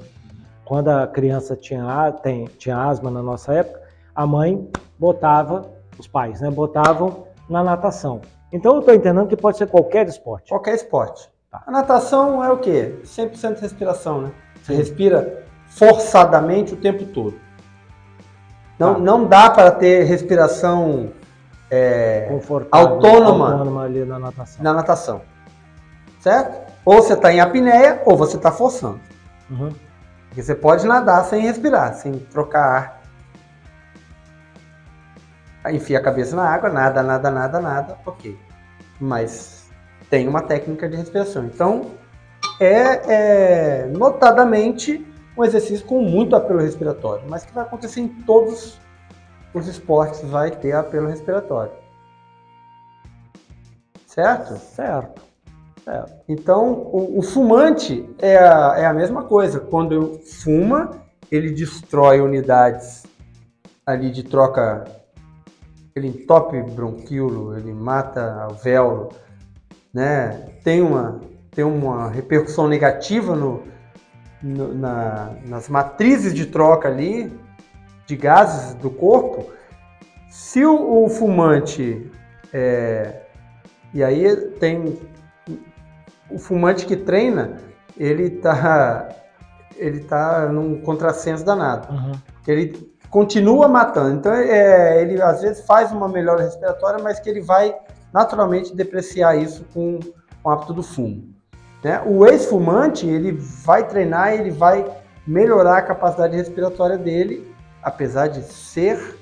[0.64, 3.82] Quando a criança tinha, tem, tinha asma na nossa época,
[4.16, 5.68] a mãe botava,
[5.98, 8.22] os pais, né, botavam na natação.
[8.52, 10.50] Então eu estou entendendo que pode ser qualquer esporte.
[10.50, 11.30] Qualquer esporte.
[11.52, 11.64] Tá.
[11.66, 13.00] A natação é o quê?
[13.04, 14.32] 100% de respiração, né?
[14.62, 17.40] Você respira forçadamente o tempo todo.
[18.78, 19.00] Não, Tá.
[19.00, 21.12] não dá para ter respiração
[21.70, 22.28] é,
[22.72, 23.52] autônoma.
[23.52, 24.64] autônoma ali na natação.
[24.64, 25.22] na natação.
[26.20, 26.70] Certo?
[26.86, 29.00] Ou você está em apneia ou você está forçando.
[29.50, 29.72] Uhum.
[30.28, 32.99] Porque você pode nadar sem respirar, sem trocar ar.
[35.72, 38.38] Enfia a cabeça na água, nada, nada, nada, nada, ok.
[39.00, 39.70] Mas
[40.10, 41.46] tem uma técnica de respiração.
[41.46, 41.92] Então,
[42.60, 45.06] é, é notadamente
[45.38, 48.80] um exercício com muito apelo respiratório, mas que vai acontecer em todos
[49.54, 51.72] os esportes, vai ter apelo respiratório.
[54.06, 54.58] Certo?
[54.58, 55.30] Certo.
[55.84, 56.22] Certo.
[56.28, 59.60] Então, o, o fumante é a, é a mesma coisa.
[59.60, 60.92] Quando fuma,
[61.32, 63.06] ele destrói unidades
[63.86, 64.84] ali de troca.
[65.96, 69.10] Ele entope bronquíolo, ele mata alvéolo,
[69.94, 70.30] né?
[70.64, 71.20] Tem uma,
[71.52, 73.64] tem uma repercussão negativa no,
[74.42, 77.32] no- na- nas matrizes de troca ali
[78.06, 79.50] de gases do corpo.
[80.30, 82.10] Se o, o fumante
[82.54, 83.22] é,
[83.94, 84.98] e aí tem
[86.30, 87.58] o fumante que treina,
[87.98, 89.10] ele tá
[89.76, 92.12] ele tá num contrassenso danado, Uhum.
[92.46, 94.16] ele continua matando.
[94.16, 97.76] Então é, ele às vezes faz uma melhora respiratória, mas que ele vai
[98.14, 100.00] naturalmente depreciar isso com,
[100.44, 101.24] com o hábito do fumo.
[101.84, 102.02] né?
[102.06, 104.86] O ex-fumante ele vai treinar, ele vai
[105.26, 107.54] melhorar a capacidade respiratória dele,
[107.84, 109.20] apesar de ser,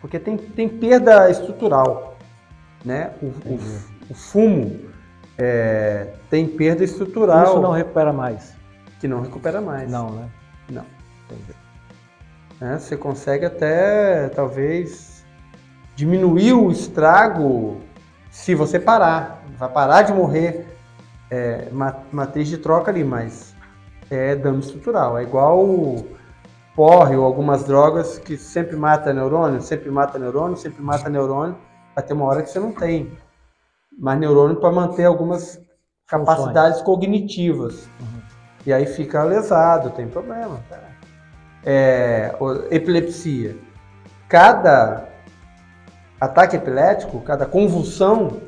[0.00, 2.16] porque tem, tem perda estrutural,
[2.84, 3.10] né?
[3.20, 3.58] O, o,
[4.10, 4.80] o fumo
[5.36, 8.54] é, tem perda estrutural Isso não recupera mais.
[8.98, 9.90] que não recupera mais.
[9.90, 10.28] Não, né?
[10.70, 10.84] Não.
[11.26, 11.65] Entendi.
[12.60, 12.78] Né?
[12.78, 15.24] Você consegue até, talvez,
[15.94, 17.80] diminuir o estrago
[18.30, 19.42] se você parar.
[19.58, 20.66] Vai parar de morrer
[21.30, 23.54] é, ma- matriz de troca ali, mas
[24.10, 25.18] é dano estrutural.
[25.18, 25.64] É igual
[26.74, 31.56] porre ou algumas drogas que sempre mata neurônio, sempre mata neurônio, sempre mata neurônio.
[32.06, 33.10] Ter uma hora que você não tem
[33.98, 35.58] mais neurônio para manter algumas
[36.06, 37.86] capacidades cognitivas.
[37.98, 38.20] Uhum.
[38.66, 40.60] E aí fica lesado, tem problema.
[41.68, 42.32] É,
[42.70, 43.56] epilepsia.
[44.28, 45.08] Cada
[46.20, 48.40] ataque epilético, cada convulsão,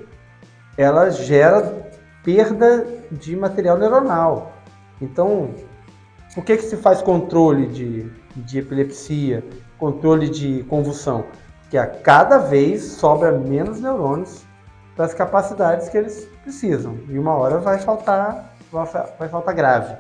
[0.77, 1.91] ela gera
[2.23, 4.53] perda de material neuronal.
[5.01, 5.51] Então,
[6.33, 9.45] por que, que se faz controle de, de epilepsia,
[9.79, 11.25] controle de convulsão?
[11.63, 14.45] Porque a cada vez sobra menos neurônios
[14.95, 16.99] para as capacidades que eles precisam.
[17.09, 19.97] E uma hora vai faltar, vai, fa- vai faltar grave.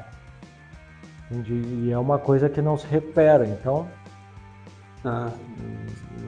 [1.30, 3.46] E é uma coisa que não se recupera.
[3.46, 3.86] Então,
[5.04, 5.30] Ah,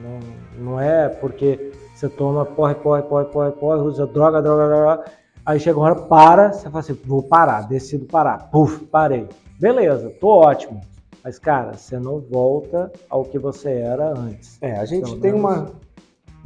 [0.01, 0.19] não,
[0.63, 5.05] não é porque você toma porre, porre, porre, porre, porre, usa droga, droga, droga.
[5.45, 8.49] Aí chega uma hora, para, você fala assim, vou parar, decido parar.
[8.51, 9.27] Puf, parei.
[9.59, 10.81] Beleza, tô ótimo.
[11.23, 14.57] Mas, cara, você não volta ao que você era antes.
[14.61, 15.67] é, a gente Pelo tem uma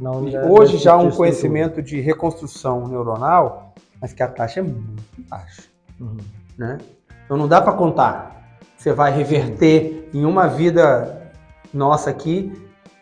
[0.00, 5.02] Não hoje desse já um conhecimento de reconstrução neuronal, mas que a taxa é muito
[5.30, 5.62] baixa,
[6.00, 6.16] Uhum.
[6.58, 6.78] né?
[7.24, 8.45] Então não dá para contar.
[8.76, 11.30] Você vai reverter em uma vida
[11.72, 12.52] nossa aqui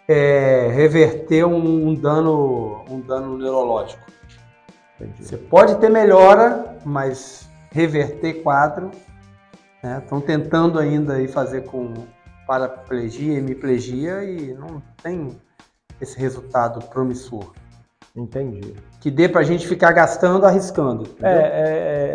[0.08, 4.02] é, reverter um, um dano, um dano neurológico.
[5.00, 5.24] Entendi.
[5.24, 8.90] Você pode ter melhora, mas reverter quadro,
[9.98, 11.92] estão tentando ainda aí fazer com
[12.46, 15.36] paraplegia, hemiplegia e não tem
[16.00, 17.52] esse resultado promissor.
[18.14, 18.74] Entendi.
[19.00, 21.08] Que dê pra gente ficar gastando, arriscando.
[21.20, 21.32] É,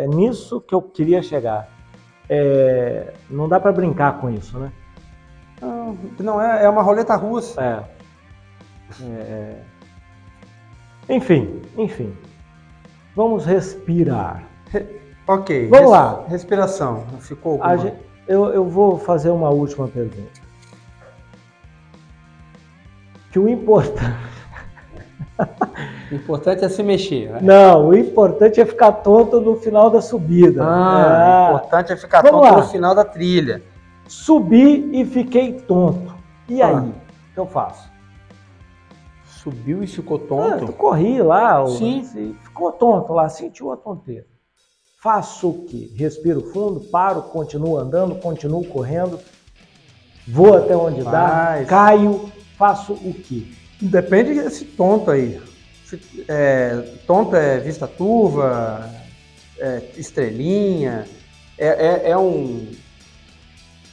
[0.00, 1.68] é- é nisso que eu queria chegar.
[2.32, 4.70] É, não dá para brincar com isso, né?
[5.60, 7.60] Não, não é, é uma roleta russa.
[7.60, 7.84] É.
[9.02, 9.62] É, é.
[11.08, 12.16] Enfim, enfim.
[13.16, 14.44] Vamos respirar.
[15.26, 15.68] Ok.
[15.68, 16.24] Vamos lá.
[16.28, 17.04] Respiração.
[17.18, 17.96] Ficou alguma?
[18.28, 20.40] eu, eu vou fazer uma última pergunta.
[23.32, 24.30] Que o importante.
[26.10, 27.30] O importante é se mexer.
[27.30, 27.38] né?
[27.42, 30.62] Não, o importante é ficar tonto no final da subida.
[30.64, 31.52] Ah, É.
[31.52, 32.60] o importante é ficar Vamos tonto lá.
[32.62, 33.62] no final da trilha.
[34.08, 36.12] Subi e fiquei tonto.
[36.48, 36.74] E aí?
[36.74, 36.80] Ah.
[36.80, 37.88] O que eu faço?
[39.24, 40.66] Subiu e ficou Ah, tonto?
[40.66, 42.02] tu corri lá, Sim.
[42.42, 44.26] ficou tonto lá, sentiu a tonteira.
[45.02, 45.90] Faço o quê?
[45.96, 49.18] Respiro fundo, paro, continuo andando, continuo correndo,
[50.28, 53.44] vou até onde dá, caio, faço o quê?
[53.80, 55.40] Depende desse tonto aí.
[56.28, 56.76] É,
[57.06, 58.88] tonto é vista turva,
[59.58, 61.06] é estrelinha,
[61.58, 62.70] é, é- é um.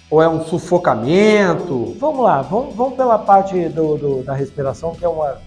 [0.09, 1.93] Ou é um sufocamento.
[1.99, 5.41] Vamos lá, vamos, vamos pela parte do, do- da respiração, que é uma.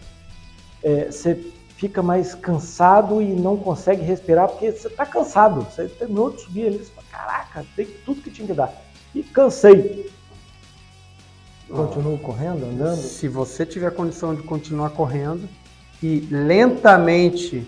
[0.83, 1.35] é, Você
[1.77, 5.63] fica mais cansado e não consegue respirar porque você está cansado.
[5.63, 8.71] Você terminou de subir ali, você fala, caraca, dei tudo que tinha que dar.
[9.15, 10.11] E cansei.
[11.69, 13.01] Continuo correndo, andando.
[13.01, 15.49] Se você tiver condição de continuar correndo
[16.03, 17.67] e lentamente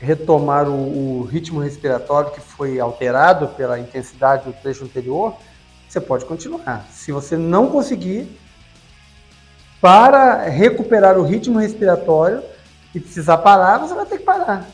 [0.00, 5.36] retomar o, o ritmo respiratório que foi alterado pela intensidade do trecho anterior,
[5.88, 6.86] você pode continuar.
[6.90, 8.28] Se você não conseguir,
[9.80, 12.42] para recuperar o ritmo respiratório
[12.94, 14.68] e precisar parar, você vai ter que parar.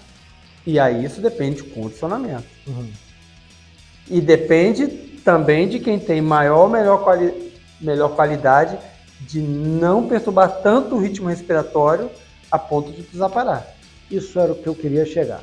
[0.66, 2.46] E aí isso depende do condicionamento.
[2.66, 2.90] Uhum.
[4.08, 4.86] E depende
[5.24, 8.78] também de quem tem maior ou melhor, quali melhor qualidade
[9.20, 12.10] de não perturbar tanto o ritmo respiratório
[12.54, 13.66] a ponto de precisar parar.
[14.10, 15.40] Isso era o que eu queria chegar.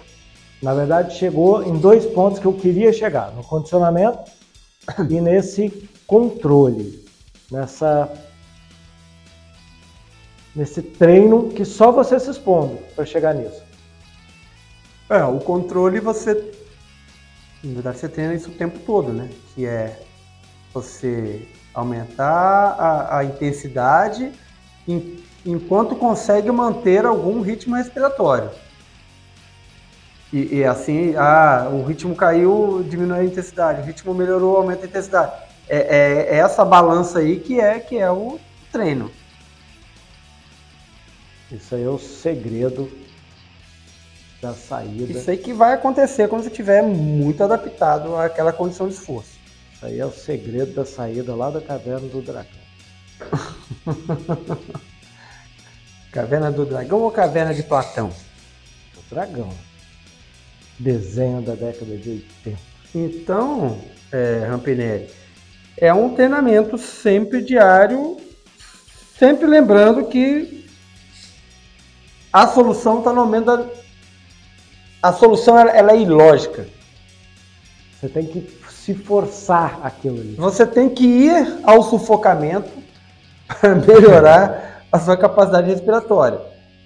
[0.61, 4.31] Na verdade, chegou em dois pontos que eu queria chegar: no condicionamento
[5.09, 7.03] e nesse controle,
[7.51, 8.11] nessa
[10.55, 13.61] nesse treino que só você se expondo para chegar nisso.
[15.09, 16.53] É, o controle você.
[17.63, 19.29] Na verdade, você treina isso o tempo todo, né?
[19.53, 20.01] Que é
[20.73, 24.31] você aumentar a, a intensidade
[24.87, 28.51] em- enquanto consegue manter algum ritmo respiratório.
[30.31, 34.87] E, e assim, ah, o ritmo caiu, diminui a intensidade, o ritmo melhorou, aumenta a
[34.87, 35.33] intensidade.
[35.67, 38.39] É, é- é essa balança aí que é, que é o
[38.71, 39.11] treino.
[41.51, 42.89] Isso aí é o segredo
[44.41, 45.11] da saída.
[45.11, 49.31] Isso aí que vai acontecer quando você estiver muito adaptado àquela condição de esforço.
[49.73, 52.51] Isso aí é o segredo da saída lá da caverna do dragão.
[56.11, 58.11] Caverna do Dragão ou Caverna de Platão?
[58.97, 59.49] O dragão.
[60.77, 62.59] Desenho da década de 80.
[62.93, 63.79] Então,
[64.11, 65.09] é, Rampinelli,
[65.77, 68.17] é um treinamento sempre diário,
[69.17, 70.69] sempre lembrando que
[72.33, 73.65] a solução está no momento da...
[75.01, 76.67] A solução ela, é ilógica.
[77.93, 80.35] Você tem que se forçar aquilo ali.
[80.35, 82.69] Você tem que ir ao sufocamento
[83.47, 86.39] para melhorar a sua capacidade respiratória.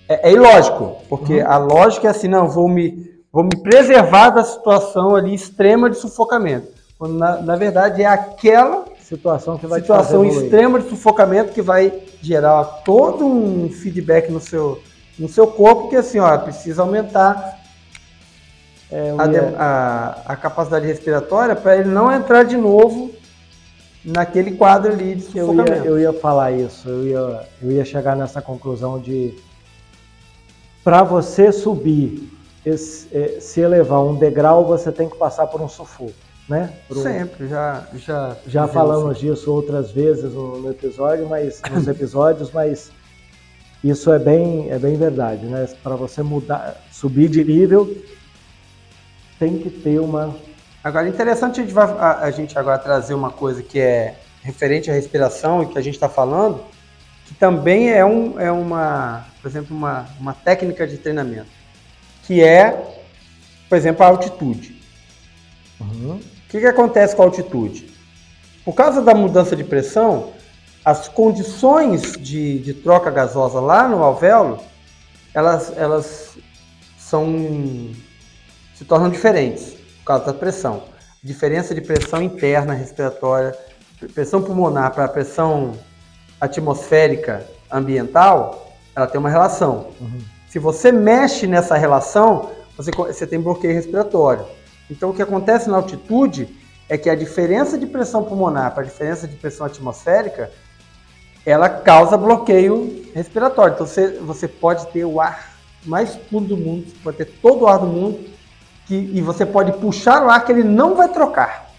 [0.07, 4.43] É, é ilógico, porque a lógica é assim, não, vou me, vou me preservar da
[4.43, 6.67] situação ali extrema de sufocamento.
[6.97, 11.93] Quando na, na verdade é aquela Situação que vai situação extrema de sufocamento que vai
[12.21, 14.81] gerar todo um feedback no seu,
[15.19, 17.59] no seu corpo, que assim, ó, precisa aumentar
[18.91, 19.23] É, a,
[19.63, 23.11] a- a capacidade respiratória para ele não entrar de novo
[24.05, 28.15] naquele quadro ali de Eu ia, eu ia falar isso, eu ia, eu ia chegar
[28.15, 29.33] nessa conclusão de
[30.83, 32.31] para você subir,
[32.65, 36.13] esse- eh, se elevar um degrau, você tem que passar por um sufoco,
[36.47, 36.73] né?
[36.87, 39.25] Por um- Sempre, já já já falamos isso.
[39.35, 42.91] disso outras vezes no, no episódio, mas nos episódios, mas
[43.83, 45.67] isso é bem, é bem verdade, né?
[45.81, 47.91] Para você mudar, subir de nível,
[49.39, 50.35] tem que ter uma
[50.85, 54.91] Agora, interessante a gente, vai, a, a gente agora trazer uma coisa que é referente
[54.91, 56.63] à respiração e que a gente está falando,
[57.25, 61.49] que também é, um, é uma, por exemplo, uma, uma técnica de treinamento,
[62.21, 62.85] que é,
[63.67, 64.79] por exemplo, a altitude.
[65.81, 66.17] Uhum.
[66.17, 67.91] O que, que acontece com a altitude?
[68.63, 70.33] Por causa da mudança de pressão,
[70.85, 74.59] as condições de, de troca gasosa lá no alvéolo,
[75.33, 76.37] elas, elas
[76.95, 77.89] são
[78.75, 79.74] se tornam diferentes
[80.05, 80.83] por causa da pressão.
[81.23, 83.57] Diferença de pressão interna respiratória,
[84.13, 85.71] pressão pulmonar para pressão
[86.39, 89.87] atmosférica ambiental, ela tem uma relação.
[89.99, 90.19] Uhum.
[90.47, 94.45] Se você mexe nessa relação, você, você tem bloqueio respiratório.
[94.91, 96.55] Então, o que acontece na altitude
[96.87, 100.51] é que a diferença de pressão pulmonar para a diferença de pressão atmosférica,
[101.43, 103.73] ela causa bloqueio respiratório.
[103.73, 107.63] Então, você, você pode ter o ar mais puro do mundo, você pode ter todo
[107.63, 108.34] o ar do mundo,
[108.85, 111.69] que, e você pode puxar o ar que ele não vai trocar.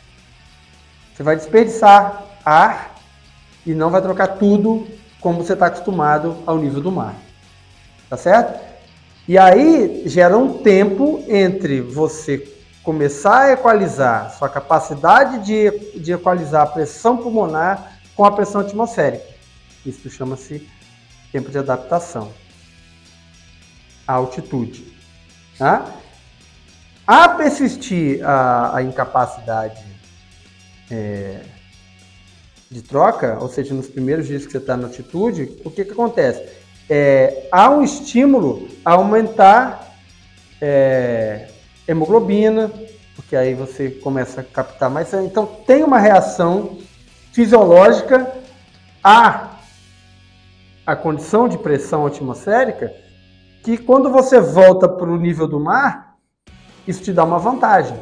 [1.15, 2.95] Você vai desperdiçar ar
[3.65, 4.87] e não vai trocar tudo
[5.21, 7.15] como você está acostumado ao nível do mar.
[8.09, 8.65] Tá certo?
[9.27, 12.53] E aí gera um tempo entre você
[12.85, 19.27] começar a equalizar sua capacidade de, de equalizar a pressão pulmonar com a pressão atmosférica.
[19.85, 20.69] Isso chama-se
[21.33, 22.33] tempo de adaptação.
[24.07, 24.95] A altitude.
[25.59, 25.85] Tá?
[27.07, 29.85] A persistir a, a incapacidade
[30.91, 31.41] é,
[32.69, 35.93] de troca, ou seja, nos primeiros dias que você está na altitude, o que, que
[35.93, 36.43] acontece?
[36.91, 39.97] É, há um estímulo a aumentar
[40.61, 41.49] é,
[41.87, 42.73] hemoglobina,
[43.15, 45.27] porque aí você começa a captar mais sangue.
[45.27, 46.79] Então tem uma reação
[47.33, 48.33] fisiológica
[49.03, 49.59] à,
[50.85, 52.93] à condição de pressão atmosférica
[53.63, 56.06] que quando você volta para o nível do mar,
[56.87, 57.97] isso te dá uma vantagem.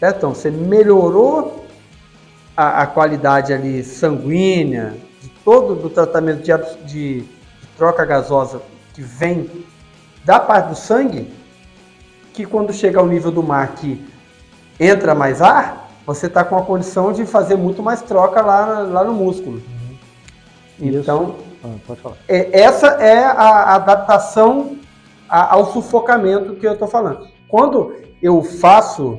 [0.00, 0.16] Certo?
[0.16, 1.64] Então, você melhorou
[2.56, 6.52] a, a qualidade ali sanguínea, de todo o tratamento de,
[6.84, 8.60] de, de troca gasosa
[8.92, 9.48] que vem
[10.24, 11.32] da parte do sangue,
[12.32, 14.04] que quando chega ao nível do mar que
[14.78, 19.04] entra mais ar, você está com a condição de fazer muito mais troca lá, lá
[19.04, 19.62] no músculo.
[20.80, 20.88] Uhum.
[20.88, 24.76] Então, ah, é, essa é a adaptação
[25.32, 27.26] ao sufocamento que eu estou falando.
[27.48, 29.18] Quando eu faço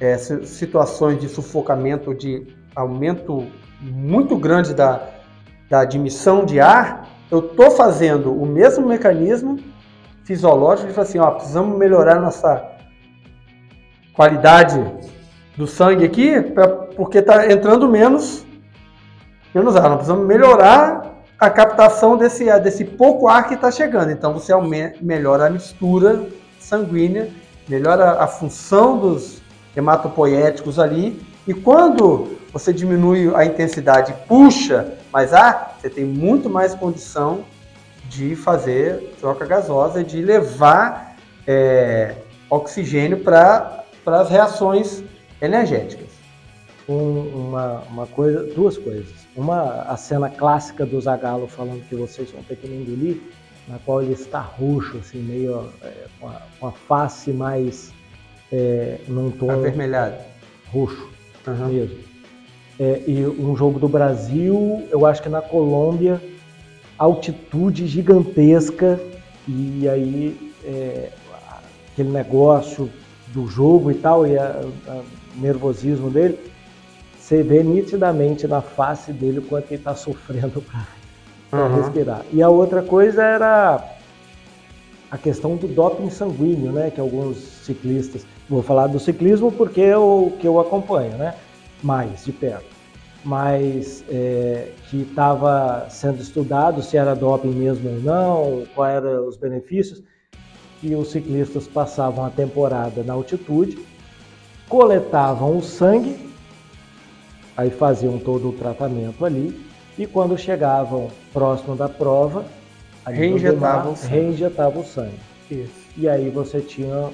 [0.00, 3.46] é, situações de sufocamento, de aumento
[3.80, 5.02] muito grande da,
[5.68, 9.58] da admissão de ar, eu estou fazendo o mesmo mecanismo
[10.24, 12.64] fisiológico de falar assim, ó, precisamos melhorar nossa
[14.14, 14.80] qualidade
[15.56, 18.46] do sangue aqui, pra, porque está entrando menos,
[19.52, 19.82] menos ar.
[19.82, 21.11] Nós precisamos melhorar
[21.42, 24.12] a captação desse, desse pouco ar que está chegando.
[24.12, 26.28] Então você aumenta, melhora a mistura
[26.60, 27.30] sanguínea,
[27.68, 29.42] melhora a função dos
[29.76, 31.20] hematopoéticos ali.
[31.44, 37.44] E quando você diminui a intensidade puxa mais ar, você tem muito mais condição
[38.04, 42.14] de fazer troca gasosa de levar é,
[42.48, 45.02] oxigênio para as reações
[45.40, 46.11] energéticas.
[46.88, 49.14] Um, uma, uma coisa, duas coisas.
[49.36, 53.20] Uma, a cena clássica do Zagalo falando que vocês vão ter que me engolir,
[53.68, 57.92] na qual ele está roxo, assim, meio é, com, a, com, a, face mais
[58.50, 60.16] é, num tom avermelhado,
[60.72, 61.08] roxo
[61.46, 61.68] uhum.
[61.68, 61.98] mesmo.
[62.80, 66.20] É, e um jogo do Brasil, eu acho que na Colômbia,
[66.98, 68.98] altitude gigantesca
[69.46, 71.10] e aí é,
[71.92, 72.90] aquele negócio
[73.28, 76.38] do jogo e tal e o nervosismo dele
[77.22, 81.76] você vê nitidamente na face dele o quanto ele está sofrendo para uhum.
[81.76, 82.22] respirar.
[82.32, 83.96] E a outra coisa era
[85.08, 86.90] a questão do doping sanguíneo, né?
[86.90, 91.36] Que alguns ciclistas, vou falar do ciclismo porque é o que eu acompanho, né?
[91.80, 92.66] Mais de perto.
[93.24, 99.36] Mas é, que estava sendo estudado se era doping mesmo ou não, quais eram os
[99.36, 100.02] benefícios,
[100.80, 103.78] que os ciclistas passavam a temporada na altitude,
[104.68, 106.31] coletavam o sangue
[107.56, 109.66] Aí faziam todo o tratamento ali
[109.98, 112.44] e quando chegavam próximo da prova,
[113.06, 114.14] reinjetavam, o sangue.
[114.14, 115.20] reinjetavam o sangue.
[115.50, 115.82] Isso.
[115.96, 117.10] E aí você tinha,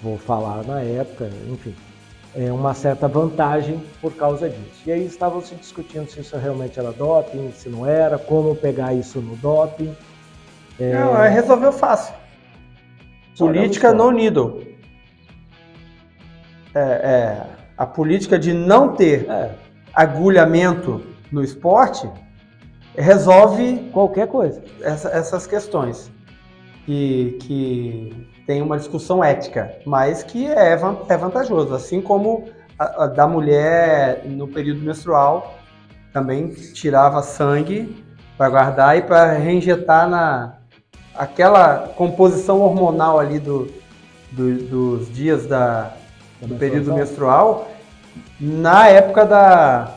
[0.00, 1.74] vou falar na época, enfim,
[2.36, 4.82] é uma certa vantagem por causa disso.
[4.86, 8.94] E aí estavam se discutindo se isso realmente era doping, se não era, como pegar
[8.94, 9.94] isso no doping.
[10.78, 10.94] É...
[10.94, 12.14] Não, resolveu fácil.
[13.36, 14.70] Política no needle.
[16.72, 17.46] É, é,
[17.80, 19.54] a política de não ter é.
[19.94, 21.00] agulhamento
[21.32, 22.06] no esporte
[22.94, 24.62] resolve qualquer coisa.
[24.82, 26.12] Essa, essas questões
[26.84, 30.72] que, que tem uma discussão ética, mas que é,
[31.08, 35.54] é vantajoso, assim como a, a da mulher no período menstrual
[36.12, 38.04] também tirava sangue
[38.36, 40.58] para guardar e para reinjetar na
[41.14, 43.72] aquela composição hormonal ali do,
[44.32, 45.94] do dos dias da,
[46.42, 47.68] do período menstrual
[48.40, 49.94] na época da,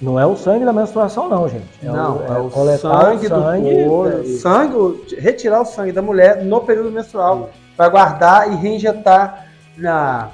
[0.00, 1.68] Não é o sangue da menstruação, não, gente.
[1.82, 6.02] É não, o, é, é o sangue, sangue do couro, sangue, retirar o sangue da
[6.02, 10.30] mulher no período menstrual para guardar e reinjetar na,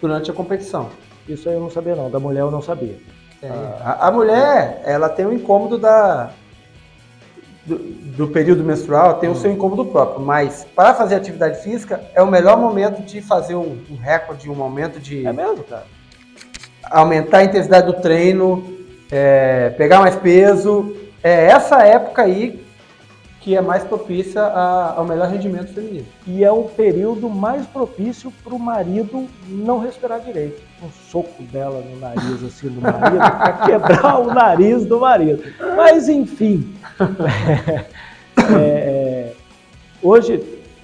[0.00, 0.88] durante a competição.
[1.28, 2.98] Isso aí eu não sabia não, da mulher eu não sabia.
[3.42, 3.48] É,
[3.82, 6.30] a, a, mulher, ela tem um incômodo da,
[7.66, 12.22] do, do período menstrual, tem o seu incômodo próprio, mas para fazer atividade física é
[12.22, 15.26] o melhor momento de fazer um, um recorde, um momento de...
[15.26, 15.86] É mesmo, cara?
[16.90, 18.74] Aumentar a intensidade do treino,
[19.10, 20.94] é, pegar mais peso.
[21.22, 22.63] É essa época aí
[23.44, 26.06] que é mais propícia a, ao melhor rendimento feminino.
[26.26, 30.62] E é o período mais propício para o marido não respirar direito.
[30.82, 35.42] Um soco dela no nariz, assim, do marido, para quebrar o nariz do marido.
[35.76, 36.74] Mas, enfim.
[38.36, 39.32] É, é,
[40.02, 40.42] hoje,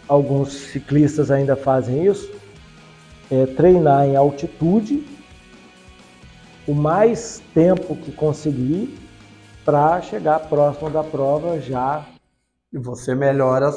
[0.08, 2.30] alguns ciclistas ainda fazem isso.
[3.30, 5.04] É, treinar em altitude
[6.66, 8.96] o mais tempo que conseguir
[9.64, 12.06] para chegar próximo da prova já
[12.72, 13.72] e você melhora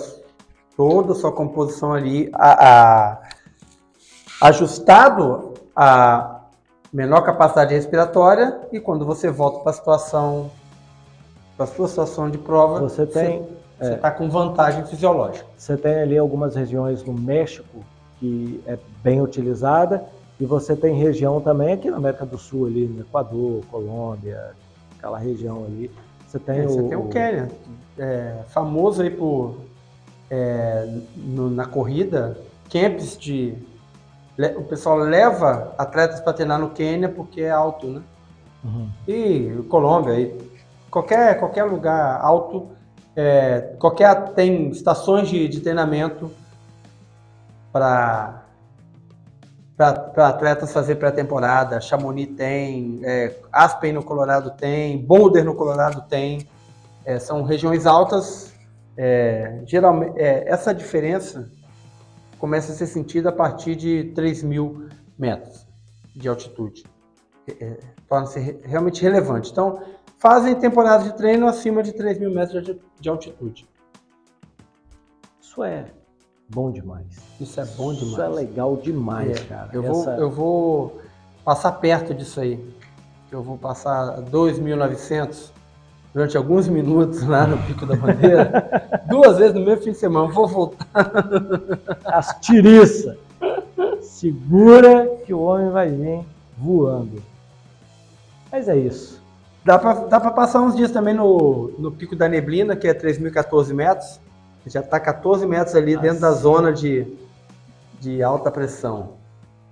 [0.76, 6.42] toda a sua composição ali, a, a, ajustado a
[6.92, 10.52] menor capacidade respiratória e quando você volta para a situação,
[11.58, 13.48] para a sua situação de prova, você tem
[13.80, 15.46] você está é, com vantagem fisiológica.
[15.58, 17.84] Você tem ali algumas regiões no México
[18.20, 20.06] que é bem utilizada
[20.40, 24.52] e você tem região também aqui na América do Sul ali, no Equador, Colômbia,
[24.98, 25.92] aquela região ali.
[26.28, 27.50] Você tem é, o, você tem o Quênia,
[27.98, 29.58] é, famoso aí por
[30.30, 32.38] é, no, na corrida,
[32.70, 33.56] camps de
[34.58, 38.02] o pessoal leva atletas para treinar no Quênia porque é alto, né?
[38.64, 38.90] Uhum.
[39.08, 40.52] E Colômbia, e
[40.90, 42.70] qualquer qualquer lugar alto,
[43.16, 46.32] é, qualquer tem estações de, de treinamento
[47.72, 48.44] para
[49.76, 51.82] para atletas fazer pré-temporada.
[51.82, 56.48] Chamonix tem, é, Aspen no Colorado tem, Boulder no Colorado tem.
[57.06, 58.54] É, são regiões altas.
[58.98, 61.50] É, geralmente, é, essa diferença
[62.38, 64.88] começa a ser sentida a partir de 3 mil
[65.18, 65.68] metros
[66.16, 66.84] de altitude.
[67.48, 67.78] É, é,
[68.08, 69.52] torna-se realmente relevante.
[69.52, 69.82] Então,
[70.18, 73.68] fazem temporadas de treino acima de 3 mil metros de, de altitude.
[75.42, 75.86] Isso é
[76.50, 77.18] bom demais.
[77.40, 78.12] Isso é bom demais.
[78.12, 79.70] Isso é legal demais, é, cara.
[79.74, 79.92] Eu, Essa...
[79.92, 81.02] vou, eu vou
[81.44, 82.74] passar perto disso aí.
[83.32, 85.52] Eu vou passar 2.900
[86.14, 90.32] durante alguns minutos lá no Pico da Bandeira, duas vezes no mesmo fim de semana.
[90.32, 90.88] Vou voltar.
[92.06, 93.18] As tiriças.
[94.02, 96.24] Segura que o homem vai vir
[96.58, 97.22] voando.
[98.52, 99.22] Mas é isso.
[99.66, 104.20] Dá para passar uns dias também no, no Pico da Neblina, que é 3.014 metros.
[104.68, 107.08] Já está 14 metros ali dentro da zona de,
[108.00, 109.14] de alta pressão.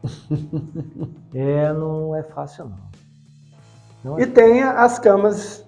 [1.34, 4.12] É, não é fácil não.
[4.12, 5.64] não é e tem as camas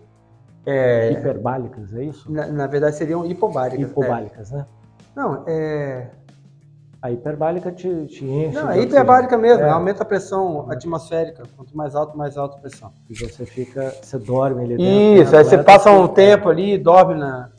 [0.65, 2.31] é, Hiperbálicas, é isso?
[2.31, 3.79] Na, na, verdade seriam hipobáricas.
[3.79, 3.91] Né?
[3.91, 4.65] Hipobáricas, né?
[5.15, 6.09] Não, é.
[7.01, 8.55] A hiperbálica te, te enche.
[8.55, 9.69] Não, é hiperbárica mesmo, é.
[9.69, 11.43] aumenta a pressão atmosférica.
[11.57, 12.93] Quanto mais alto, mais alta a pressão.
[13.09, 15.21] E você fica, você dorme ali dentro.
[15.21, 15.39] Isso, né?
[15.39, 17.49] aí você passa um tempo ali, dorme na.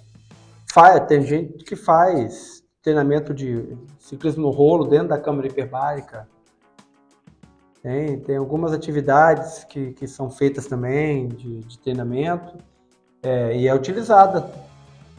[1.06, 6.26] Tem gente que faz treinamento de ciclismo no rolo dentro da câmara hiperbárica.
[7.82, 12.56] Tem, tem algumas atividades que, que são feitas também de, de treinamento.
[13.24, 14.46] É, e é utilizada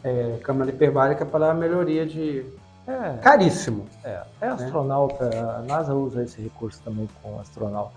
[0.02, 2.44] é, câmara hiperbárica para melhoria de.
[2.86, 3.86] É, Caríssimo.
[4.04, 5.40] É, é astronauta, né?
[5.40, 7.94] a NASA usa esse recurso também com astronauta.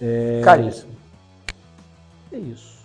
[0.00, 0.92] É, Caríssimo.
[2.32, 2.78] É isso.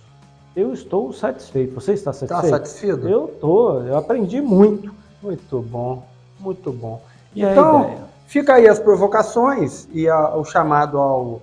[0.56, 1.74] Eu estou satisfeito.
[1.76, 2.46] Você está tá satisfeito?
[2.46, 3.08] Está satisfeito?
[3.08, 3.84] Eu estou.
[3.84, 4.94] Eu aprendi muito.
[5.22, 6.06] Muito bom.
[6.40, 7.02] Muito bom.
[7.34, 7.96] E então,
[8.28, 11.42] fica aí as provocações e a, o chamado ao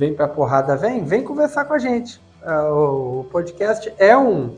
[0.00, 2.18] Vem pra porrada, vem, vem conversar com a gente.
[2.42, 4.56] Uh, o podcast é um,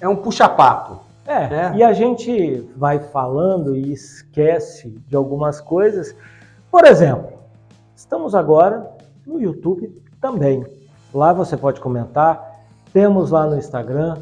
[0.00, 1.00] é um puxa-papo.
[1.26, 1.72] É, né?
[1.76, 6.14] e a gente vai falando e esquece de algumas coisas.
[6.70, 7.32] Por exemplo,
[7.94, 8.90] estamos agora
[9.24, 10.66] no YouTube também.
[11.14, 12.64] Lá você pode comentar.
[12.92, 14.16] Temos lá no Instagram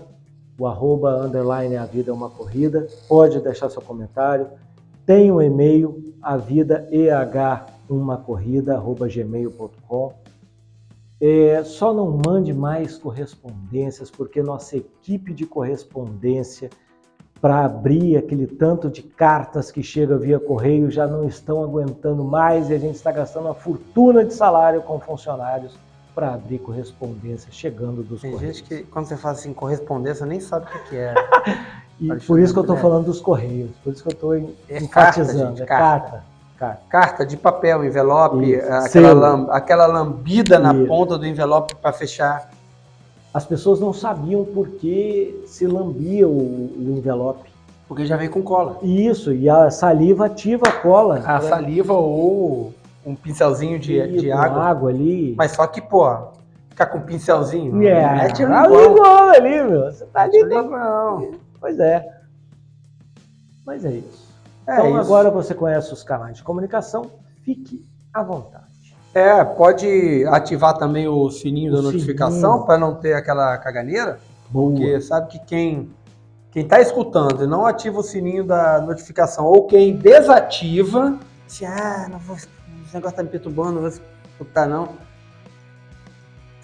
[0.59, 2.88] o arroba underline a vida é uma corrida.
[3.09, 4.48] Pode deixar seu comentário.
[5.06, 7.11] Tem o um e-mail a vida eh
[7.88, 10.12] uma corrida arroba gmail.com.
[11.20, 16.70] É, só não mande mais correspondências, porque nossa equipe de correspondência
[17.40, 22.68] para abrir aquele tanto de cartas que chega via correio já não estão aguentando mais
[22.68, 25.78] e a gente está gastando uma fortuna de salário com funcionários
[26.14, 28.56] para abrir correspondência chegando dos Tem correios.
[28.56, 31.14] gente que, quando você fala assim, correspondência, nem sabe o que é.
[32.00, 34.42] e por isso que eu estou falando dos correios, por isso que eu estou é
[34.82, 34.88] enfatizando.
[34.88, 36.10] Carta, gente, é carta.
[36.10, 36.24] carta.
[36.59, 36.82] Carta.
[36.88, 40.86] Carta de papel, envelope, aquela, lam, aquela lambida na Isso.
[40.88, 42.50] ponta do envelope para fechar.
[43.32, 47.48] as pessoas não sabiam por que se lambia o, o envelope.
[47.86, 48.78] Porque já vem com cola.
[48.82, 51.22] Isso, e a saliva ativa a cola.
[51.24, 52.74] A saliva ou
[53.06, 54.64] um pincelzinho de, E de água.
[54.64, 55.34] água ali.
[55.38, 56.11] Mas só que, pô,
[56.68, 57.82] ficar com um pincelzinho.
[57.86, 58.84] é, mete no tá igual.
[58.84, 59.92] igual ali, meu.
[59.92, 60.42] Você tá ali.
[60.42, 61.22] Mete no igual.
[61.61, 62.06] Pois é.
[63.64, 64.27] Mas é isso.
[64.68, 64.98] É então isso.
[64.98, 67.10] agora você conhece os canais de comunicação,
[67.42, 68.66] fique à vontade.
[69.14, 74.20] É, pode ativar também o sininho O da notificação para não ter aquela caganeira.
[74.50, 74.70] Boa.
[74.70, 75.90] Porque sabe que quem
[76.50, 82.06] quem está escutando e não ativa o sininho da notificação ou quem desativa, se ah,
[82.10, 82.48] não vou, esse
[82.94, 84.88] negócio tá me perturbando, não vou escutar não.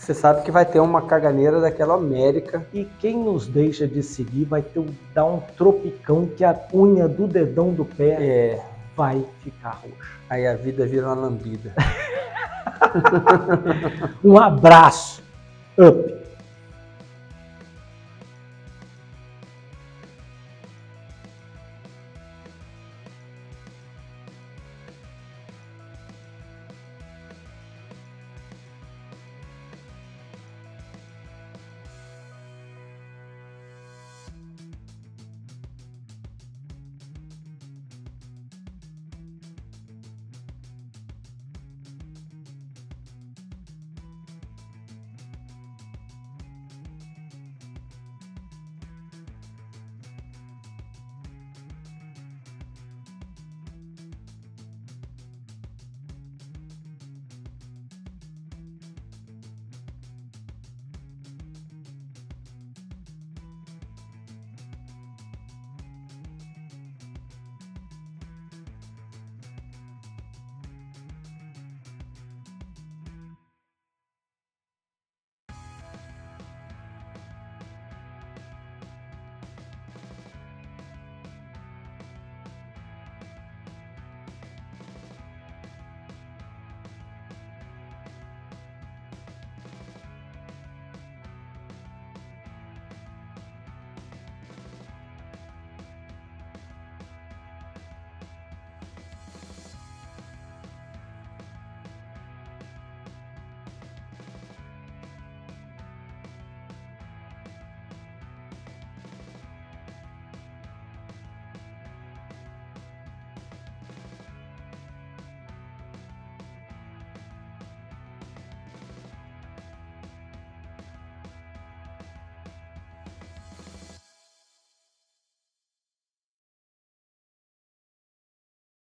[0.05, 2.67] Você sabe que vai ter uma caganeira daquela América.
[2.75, 7.09] E quem nos deixa de seguir vai ter um, dar um tropicão que a unha
[7.09, 8.63] do dedão do pé É,
[8.95, 9.97] vai ficar roxa.
[10.29, 11.73] aí a vida vira uma lambida.
[14.23, 15.23] Um abraço.
[15.79, 16.14] Up.